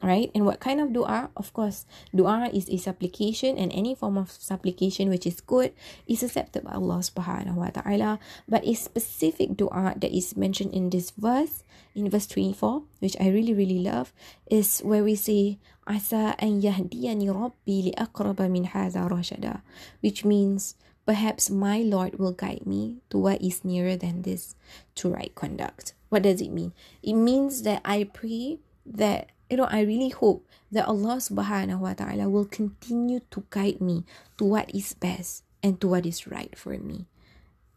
right? 0.01 0.29
And 0.35 0.45
what 0.45 0.59
kind 0.59 0.79
of 0.79 0.93
dua? 0.93 1.29
Of 1.35 1.53
course 1.53 1.85
dua 2.13 2.49
is 2.53 2.69
a 2.69 2.77
supplication 2.77 3.57
and 3.57 3.71
any 3.73 3.95
form 3.95 4.17
of 4.17 4.31
supplication 4.31 5.09
which 5.09 5.25
is 5.25 5.41
good 5.41 5.73
is 6.05 6.23
accepted 6.23 6.63
by 6.65 6.73
Allah 6.73 7.01
subhanahu 7.01 7.55
wa 7.55 7.69
ta'ala. 7.73 8.19
But 8.47 8.65
a 8.65 8.73
specific 8.73 9.57
dua 9.57 9.95
that 9.97 10.11
is 10.13 10.37
mentioned 10.37 10.73
in 10.73 10.89
this 10.89 11.11
verse 11.11 11.63
in 11.95 12.09
verse 12.09 12.27
24 12.27 12.83
which 12.99 13.17
I 13.19 13.29
really 13.29 13.53
really 13.53 13.79
love 13.79 14.13
is 14.45 14.79
where 14.85 15.03
we 15.03 15.15
say 15.15 15.57
asa 15.87 16.35
an 16.37 16.61
yahdiyani 16.61 17.33
rabbi 17.33 17.89
li 17.89 17.93
aqraba 17.97 18.45
min 18.45 18.69
hadha 18.69 19.09
rashada 19.09 19.65
which 20.01 20.21
means 20.23 20.75
perhaps 21.07 21.49
my 21.49 21.79
lord 21.79 22.19
will 22.19 22.35
guide 22.35 22.67
me 22.67 22.99
to 23.09 23.17
what 23.17 23.41
is 23.41 23.63
nearer 23.63 23.95
than 23.95 24.21
this 24.21 24.55
to 24.93 25.09
right 25.09 25.33
conduct. 25.33 25.93
What 26.09 26.23
does 26.23 26.41
it 26.41 26.51
mean? 26.51 26.73
It 27.01 27.15
means 27.15 27.63
that 27.63 27.81
I 27.83 28.03
pray 28.11 28.59
that 28.85 29.31
you 29.49 29.57
know, 29.57 29.67
I 29.69 29.81
really 29.81 30.09
hope 30.09 30.45
that 30.71 30.87
Allah 30.87 31.17
subhanahu 31.23 31.79
wa 31.79 31.93
ta'ala 31.93 32.29
will 32.29 32.45
continue 32.45 33.21
to 33.31 33.43
guide 33.49 33.79
me 33.79 34.03
to 34.37 34.43
what 34.43 34.73
is 34.75 34.93
best 34.93 35.43
and 35.63 35.79
to 35.81 35.87
what 35.87 36.05
is 36.05 36.27
right 36.27 36.51
for 36.57 36.77
me 36.77 37.07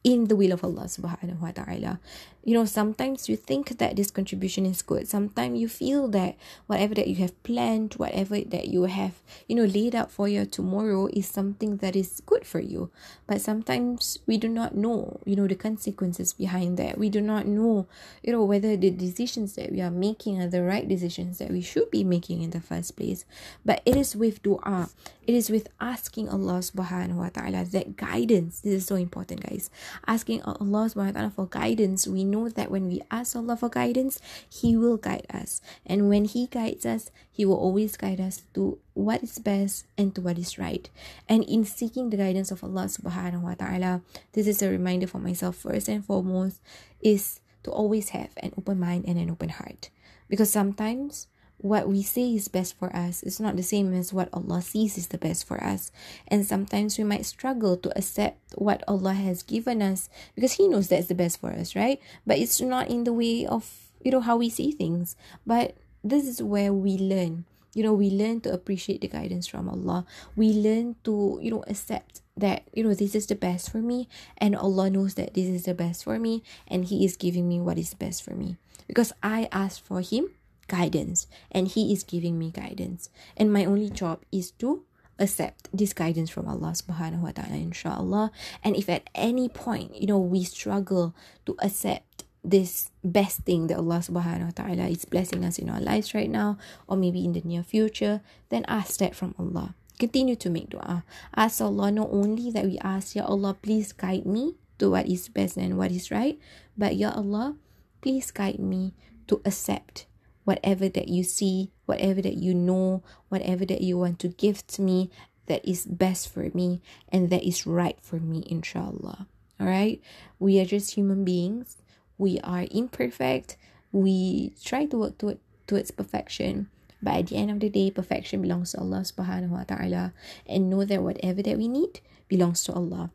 in 0.02 0.28
the 0.28 0.36
will 0.36 0.52
of 0.52 0.64
Allah 0.64 0.88
subhanahu 0.88 1.40
wa 1.40 1.52
ta'ala. 1.52 2.00
You 2.40 2.54
know, 2.56 2.64
sometimes 2.64 3.28
you 3.28 3.36
think 3.36 3.76
that 3.76 3.96
this 3.96 4.10
contribution 4.10 4.64
is 4.64 4.80
good. 4.80 5.06
Sometimes 5.06 5.60
you 5.60 5.68
feel 5.68 6.08
that 6.08 6.40
whatever 6.66 6.94
that 6.94 7.06
you 7.06 7.16
have 7.16 7.36
planned, 7.42 7.92
whatever 8.00 8.40
that 8.40 8.68
you 8.68 8.84
have, 8.84 9.20
you 9.46 9.54
know, 9.54 9.68
laid 9.68 9.94
out 9.94 10.10
for 10.10 10.26
your 10.26 10.46
tomorrow 10.46 11.06
is 11.12 11.28
something 11.28 11.76
that 11.84 11.94
is 11.94 12.22
good 12.24 12.46
for 12.46 12.58
you. 12.58 12.88
But 13.26 13.42
sometimes 13.42 14.20
we 14.24 14.38
do 14.38 14.48
not 14.48 14.74
know, 14.74 15.20
you 15.26 15.36
know, 15.36 15.46
the 15.46 15.54
consequences 15.54 16.32
behind 16.32 16.78
that. 16.78 16.96
We 16.96 17.10
do 17.10 17.20
not 17.20 17.44
know, 17.44 17.86
you 18.22 18.32
know, 18.32 18.44
whether 18.44 18.74
the 18.74 18.88
decisions 18.88 19.52
that 19.56 19.70
we 19.70 19.82
are 19.82 19.92
making 19.92 20.40
are 20.40 20.48
the 20.48 20.62
right 20.62 20.88
decisions 20.88 21.36
that 21.44 21.50
we 21.50 21.60
should 21.60 21.90
be 21.90 22.04
making 22.04 22.40
in 22.40 22.56
the 22.56 22.60
first 22.64 22.96
place. 22.96 23.26
But 23.66 23.82
it 23.84 23.96
is 23.96 24.16
with 24.16 24.42
dua, 24.42 24.88
it 25.26 25.34
is 25.34 25.50
with 25.50 25.68
asking 25.78 26.30
Allah 26.30 26.64
subhanahu 26.64 27.20
wa 27.20 27.28
ta'ala 27.28 27.68
that 27.68 28.00
guidance. 28.00 28.60
This 28.60 28.80
is 28.80 28.86
so 28.86 28.96
important, 28.96 29.44
guys 29.44 29.68
asking 30.06 30.42
Allah 30.42 30.90
subhanahu 30.90 31.14
wa 31.14 31.18
ta'ala 31.18 31.30
for 31.30 31.46
guidance, 31.46 32.06
we 32.06 32.24
know 32.24 32.48
that 32.48 32.70
when 32.70 32.88
we 32.88 33.00
ask 33.10 33.36
Allah 33.36 33.56
for 33.56 33.68
guidance, 33.68 34.20
He 34.48 34.76
will 34.76 34.96
guide 34.96 35.26
us. 35.32 35.60
And 35.86 36.08
when 36.08 36.24
He 36.24 36.46
guides 36.46 36.84
us, 36.84 37.10
He 37.30 37.44
will 37.44 37.56
always 37.56 37.96
guide 37.96 38.20
us 38.20 38.42
to 38.54 38.78
what 38.94 39.22
is 39.22 39.38
best 39.38 39.86
and 39.96 40.14
to 40.14 40.20
what 40.20 40.38
is 40.38 40.58
right. 40.58 40.88
And 41.28 41.44
in 41.44 41.64
seeking 41.64 42.10
the 42.10 42.18
guidance 42.18 42.50
of 42.50 42.62
Allah 42.62 42.90
subhanahu 42.90 43.42
wa 43.42 43.54
ta'ala, 43.54 44.02
this 44.32 44.46
is 44.46 44.62
a 44.62 44.68
reminder 44.68 45.06
for 45.06 45.18
myself 45.18 45.56
first 45.56 45.88
and 45.88 46.04
foremost, 46.04 46.60
is 47.00 47.40
to 47.62 47.70
always 47.70 48.10
have 48.10 48.30
an 48.42 48.52
open 48.56 48.80
mind 48.80 49.04
and 49.06 49.18
an 49.18 49.30
open 49.30 49.50
heart. 49.50 49.90
Because 50.28 50.50
sometimes 50.50 51.26
what 51.62 51.88
we 51.88 52.02
say 52.02 52.34
is 52.34 52.48
best 52.48 52.78
for 52.78 52.94
us 52.96 53.22
is 53.22 53.38
not 53.38 53.56
the 53.56 53.62
same 53.62 53.92
as 53.92 54.12
what 54.12 54.28
Allah 54.32 54.62
sees 54.62 54.96
is 54.96 55.08
the 55.08 55.18
best 55.18 55.46
for 55.46 55.62
us. 55.62 55.92
And 56.28 56.46
sometimes 56.46 56.96
we 56.96 57.04
might 57.04 57.26
struggle 57.26 57.76
to 57.76 57.96
accept 57.96 58.38
what 58.54 58.82
Allah 58.88 59.12
has 59.12 59.42
given 59.42 59.82
us 59.82 60.08
because 60.34 60.52
He 60.52 60.68
knows 60.68 60.88
that's 60.88 61.08
the 61.08 61.14
best 61.14 61.40
for 61.40 61.52
us, 61.52 61.76
right? 61.76 62.00
But 62.26 62.38
it's 62.38 62.60
not 62.60 62.88
in 62.88 63.04
the 63.04 63.12
way 63.12 63.46
of, 63.46 63.68
you 64.02 64.10
know, 64.10 64.20
how 64.20 64.36
we 64.36 64.48
see 64.48 64.72
things. 64.72 65.16
But 65.46 65.76
this 66.02 66.26
is 66.26 66.42
where 66.42 66.72
we 66.72 66.96
learn. 66.96 67.44
You 67.74 67.84
know, 67.84 67.94
we 67.94 68.10
learn 68.10 68.40
to 68.42 68.52
appreciate 68.52 69.02
the 69.02 69.08
guidance 69.08 69.46
from 69.46 69.68
Allah. 69.68 70.04
We 70.34 70.52
learn 70.52 70.96
to, 71.04 71.38
you 71.42 71.50
know, 71.52 71.64
accept 71.68 72.20
that, 72.36 72.64
you 72.72 72.82
know, 72.82 72.94
this 72.94 73.14
is 73.14 73.26
the 73.26 73.36
best 73.36 73.70
for 73.70 73.78
me. 73.78 74.08
And 74.38 74.56
Allah 74.56 74.90
knows 74.90 75.14
that 75.14 75.34
this 75.34 75.46
is 75.46 75.64
the 75.64 75.74
best 75.74 76.04
for 76.04 76.18
me. 76.18 76.42
And 76.66 76.86
He 76.86 77.04
is 77.04 77.16
giving 77.16 77.48
me 77.48 77.60
what 77.60 77.78
is 77.78 77.94
best 77.94 78.24
for 78.24 78.32
me. 78.32 78.56
Because 78.88 79.12
I 79.22 79.46
asked 79.52 79.84
for 79.84 80.00
Him 80.00 80.30
guidance 80.70 81.26
and 81.50 81.66
he 81.66 81.92
is 81.92 82.06
giving 82.06 82.38
me 82.38 82.54
guidance. 82.54 83.10
And 83.36 83.52
my 83.52 83.66
only 83.66 83.90
job 83.90 84.22
is 84.30 84.54
to 84.62 84.86
accept 85.18 85.68
this 85.74 85.92
guidance 85.92 86.30
from 86.30 86.46
Allah 86.46 86.72
subhanahu 86.78 87.26
wa 87.26 87.34
ta'ala 87.34 87.58
inshallah. 87.58 88.30
And 88.62 88.78
if 88.78 88.88
at 88.88 89.10
any 89.18 89.50
point 89.50 89.98
you 89.98 90.06
know 90.06 90.22
we 90.22 90.46
struggle 90.46 91.12
to 91.44 91.58
accept 91.58 92.24
this 92.40 92.88
best 93.04 93.44
thing 93.44 93.66
that 93.68 93.76
Allah 93.76 94.00
subhanahu 94.00 94.54
wa 94.54 94.56
ta'ala 94.56 94.88
is 94.88 95.04
blessing 95.04 95.44
us 95.44 95.58
in 95.58 95.68
our 95.68 95.82
lives 95.82 96.14
right 96.14 96.30
now 96.30 96.56
or 96.88 96.96
maybe 96.96 97.20
in 97.20 97.34
the 97.34 97.44
near 97.44 97.66
future 97.66 98.22
then 98.48 98.64
ask 98.70 99.02
that 99.02 99.18
from 99.18 99.34
Allah. 99.36 99.74
Continue 100.00 100.40
to 100.40 100.48
make 100.48 100.72
dua. 100.72 101.04
Ask 101.36 101.60
Allah 101.60 101.92
not 101.92 102.08
only 102.08 102.48
that 102.54 102.64
we 102.64 102.80
ask 102.80 103.12
ya 103.12 103.26
Allah 103.26 103.52
please 103.52 103.92
guide 103.92 104.24
me 104.24 104.56
to 104.80 104.88
what 104.88 105.04
is 105.04 105.28
best 105.28 105.60
and 105.60 105.76
what 105.76 105.92
is 105.92 106.08
right 106.08 106.40
but 106.78 106.96
ya 106.96 107.12
Allah 107.12 107.60
please 108.00 108.32
guide 108.32 108.56
me 108.56 108.96
to 109.28 109.44
accept 109.44 110.08
whatever 110.50 110.88
that 110.88 111.06
you 111.06 111.22
see, 111.22 111.70
whatever 111.86 112.20
that 112.20 112.34
you 112.34 112.52
know, 112.52 113.04
whatever 113.28 113.64
that 113.64 113.80
you 113.80 113.96
want 113.96 114.18
to 114.18 114.26
give 114.26 114.66
to 114.66 114.82
me 114.82 115.08
that 115.46 115.62
is 115.62 115.86
best 115.86 116.26
for 116.26 116.50
me 116.52 116.82
and 117.12 117.30
that 117.30 117.46
is 117.46 117.68
right 117.68 117.96
for 118.02 118.18
me, 118.18 118.42
inshallah. 118.50 119.28
All 119.60 119.66
right, 119.68 120.02
we 120.40 120.58
are 120.58 120.64
just 120.64 120.98
human 120.98 121.22
beings, 121.22 121.76
we 122.18 122.40
are 122.42 122.66
imperfect, 122.72 123.56
we 123.92 124.52
try 124.64 124.86
to 124.86 124.98
work 124.98 125.18
toward, 125.18 125.38
towards 125.68 125.92
perfection. 125.92 126.66
But 127.00 127.14
at 127.14 127.26
the 127.28 127.36
end 127.36 127.52
of 127.52 127.60
the 127.60 127.70
day, 127.70 127.92
perfection 127.92 128.42
belongs 128.42 128.72
to 128.72 128.80
Allah 128.80 129.06
subhanahu 129.06 129.50
wa 129.54 129.62
ta'ala. 129.62 130.12
And 130.46 130.68
know 130.68 130.84
that 130.84 131.00
whatever 131.00 131.40
that 131.42 131.56
we 131.56 131.68
need 131.68 132.00
belongs 132.28 132.64
to 132.64 132.74
Allah. 132.74 133.10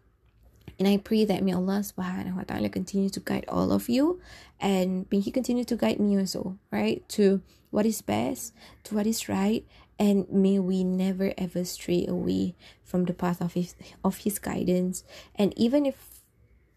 And 0.77 0.87
I 0.87 0.97
pray 0.97 1.23
that 1.25 1.43
may 1.43 1.53
Allah 1.53 1.79
subhanahu 1.83 2.35
wa 2.35 2.43
ta'ala 2.43 2.67
continue 2.67 3.09
to 3.09 3.23
guide 3.23 3.45
all 3.47 3.71
of 3.71 3.87
you 3.87 4.19
and 4.59 5.05
may 5.11 5.19
He 5.19 5.31
continue 5.31 5.63
to 5.63 5.75
guide 5.75 5.99
me 5.99 6.19
also, 6.19 6.57
right? 6.71 7.07
To 7.15 7.41
what 7.71 7.85
is 7.85 8.01
best, 8.01 8.53
to 8.85 8.95
what 8.95 9.07
is 9.07 9.27
right, 9.27 9.65
and 9.99 10.27
may 10.29 10.59
we 10.59 10.83
never 10.83 11.33
ever 11.37 11.63
stray 11.63 12.05
away 12.07 12.55
from 12.83 13.05
the 13.05 13.13
path 13.13 13.41
of 13.41 13.53
His 13.53 13.75
of 14.03 14.27
His 14.27 14.39
guidance. 14.39 15.03
And 15.35 15.55
even 15.55 15.85
if 15.85 16.23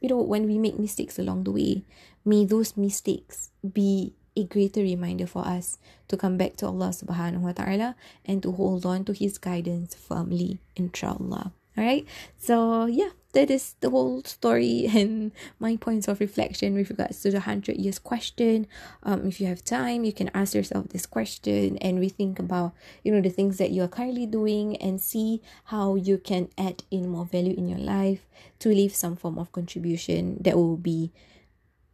you 0.01 0.09
know 0.09 0.23
when 0.23 0.47
we 0.47 0.59
make 0.59 0.79
mistakes 0.79 1.19
along 1.19 1.45
the 1.45 1.55
way, 1.55 1.83
may 2.25 2.45
those 2.45 2.77
mistakes 2.77 3.51
be 3.63 4.15
a 4.39 4.45
greater 4.47 4.83
reminder 4.83 5.27
for 5.27 5.43
us 5.43 5.79
to 6.07 6.17
come 6.17 6.39
back 6.39 6.55
to 6.63 6.67
Allah 6.67 6.95
subhanahu 6.95 7.43
wa 7.43 7.53
ta'ala 7.53 7.99
and 8.23 8.43
to 8.43 8.55
hold 8.55 8.87
on 8.87 9.03
to 9.07 9.13
His 9.13 9.39
guidance 9.39 9.99
firmly, 9.99 10.63
inshallah. 10.79 11.58
Alright, 11.79 12.09
so 12.37 12.87
yeah, 12.87 13.11
that 13.35 13.53
is 13.53 13.77
the 13.79 13.91
whole 13.91 14.25
story 14.25 14.91
and 14.93 15.31
my 15.61 15.77
points 15.77 16.09
of 16.09 16.19
reflection 16.19 16.75
with 16.75 16.91
regards 16.91 17.23
to 17.23 17.31
the 17.31 17.37
100 17.37 17.77
years 17.77 18.01
question. 18.01 18.67
Um, 19.05 19.29
if 19.29 19.41
you 19.41 19.47
have 19.47 19.63
time, 19.63 20.03
you 20.03 20.13
can 20.13 20.29
ask 20.35 20.55
yourself 20.57 20.89
this 20.89 21.07
question 21.07 21.79
and 21.79 22.01
rethink 22.01 22.41
about, 22.41 22.73
you 23.05 23.13
know, 23.13 23.21
the 23.21 23.31
things 23.31 23.59
that 23.59 23.71
you 23.71 23.85
are 23.85 23.89
currently 23.89 24.27
doing 24.27 24.77
and 24.79 25.01
see 25.01 25.41
how 25.67 25.95
you 25.95 26.19
can 26.19 26.49
add 26.59 26.83
in 26.91 27.09
more 27.09 27.27
value 27.27 27.55
in 27.57 27.69
your 27.69 27.79
life 27.79 28.27
to 28.59 28.71
leave 28.71 28.93
some 28.93 29.15
form 29.15 29.39
of 29.39 29.53
contribution 29.53 30.39
that 30.41 30.57
will 30.57 30.77
be 30.77 31.13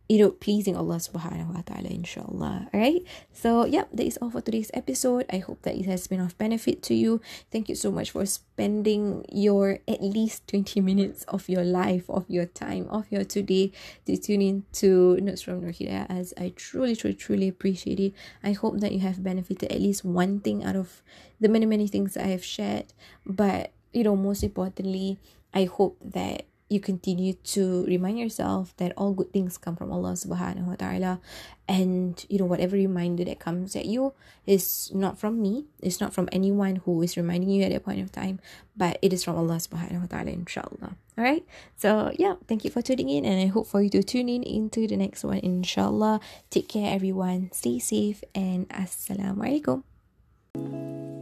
you 0.09 0.19
know, 0.19 0.31
pleasing 0.31 0.77
Allah 0.77 1.01
subhanahu 1.01 1.55
wa 1.55 1.63
ta'ala, 1.65 1.89
inshallah. 1.89 2.69
Alright? 2.75 3.09
So, 3.33 3.65
yeah, 3.65 3.85
that 3.93 4.05
is 4.05 4.19
all 4.21 4.29
for 4.29 4.43
today's 4.43 4.71
episode. 4.75 5.25
I 5.33 5.39
hope 5.39 5.63
that 5.63 5.77
it 5.77 5.87
has 5.87 6.07
been 6.07 6.21
of 6.21 6.37
benefit 6.37 6.83
to 6.85 6.95
you. 6.95 7.23
Thank 7.51 7.69
you 7.69 7.75
so 7.75 7.91
much 7.91 8.11
for 8.11 8.27
spending 8.27 9.25
your 9.33 9.81
at 9.89 10.03
least 10.03 10.47
20 10.49 10.81
minutes 10.83 11.25
of 11.25 11.49
your 11.49 11.65
life, 11.65 12.05
of 12.11 12.29
your 12.29 12.45
time, 12.45 12.87
of 12.91 13.11
your 13.11 13.25
today 13.25 13.73
to 14.05 14.17
tune 14.19 14.43
in 14.43 14.65
to 14.85 15.17
Notes 15.23 15.41
from 15.41 15.63
Nur 15.63 15.73
Hidayah 15.73 16.07
as 16.11 16.35
I 16.37 16.53
truly, 16.55 16.95
truly, 16.95 17.17
truly 17.17 17.49
appreciate 17.49 18.01
it. 18.01 18.13
I 18.43 18.53
hope 18.53 18.81
that 18.81 18.93
you 18.93 19.01
have 19.01 19.25
benefited 19.25 19.73
at 19.73 19.81
least 19.81 20.05
one 20.05 20.41
thing 20.41 20.65
out 20.65 20.77
of 20.77 21.03
the 21.41 21.49
many, 21.49 21.65
many 21.65 21.89
things 21.89 22.17
I 22.17 22.29
have 22.29 22.45
shared. 22.45 22.93
But, 23.25 23.73
you 23.93 24.05
know, 24.05 24.17
most 24.17 24.45
importantly, 24.45 25.19
I 25.55 25.65
hope 25.65 25.97
that 26.05 26.45
you 26.69 26.81
continue 26.81 27.35
to 27.55 27.85
remind 27.85 28.19
yourself 28.19 28.75
that 28.79 28.93
all 28.97 29.13
good 29.13 29.33
things 29.33 29.59
come 29.59 29.77
from 29.77 29.93
Allah 29.93 30.13
subhanahu 30.13 30.65
wa 30.65 30.77
ta'ala. 30.77 31.21
And 31.69 32.25
you 32.29 32.39
know 32.39 32.45
whatever 32.45 32.77
reminder 32.77 33.25
that 33.25 33.39
comes 33.39 33.77
at 33.77 33.85
you 33.85 34.13
is 34.47 34.91
not 34.95 35.19
from 35.19 35.41
me. 35.41 35.67
It's 35.81 36.01
not 36.01 36.13
from 36.13 36.29
anyone 36.33 36.77
who 36.85 37.01
is 37.03 37.17
reminding 37.17 37.51
you 37.51 37.65
at 37.65 37.73
that 37.73 37.85
point 37.85 38.01
of 38.01 38.13
time. 38.13 38.41
But 38.77 38.99
it 39.03 39.13
is 39.13 39.25
from 39.25 39.37
Allah 39.37 39.57
subhanahu 39.57 40.01
wa 40.03 40.09
ta'ala 40.09 40.31
inshallah. 40.33 40.97
All 41.17 41.23
right 41.25 41.45
so 41.77 42.11
yeah 42.19 42.35
thank 42.49 42.65
you 42.65 42.71
for 42.71 42.83
tuning 42.83 43.09
in 43.09 43.25
and 43.25 43.41
I 43.41 43.47
hope 43.47 43.69
for 43.69 43.81
you 43.81 43.89
to 43.91 44.03
tune 44.03 44.29
in 44.29 44.43
into 44.43 44.89
the 44.89 44.97
next 44.97 45.23
one 45.23 45.39
inshallah. 45.39 46.21
Take 46.51 46.69
care 46.69 46.93
everyone. 46.93 47.53
Stay 47.53 47.79
safe 47.79 48.25
and 48.35 48.69
assalamu 48.69 49.45
alaikum 49.45 51.14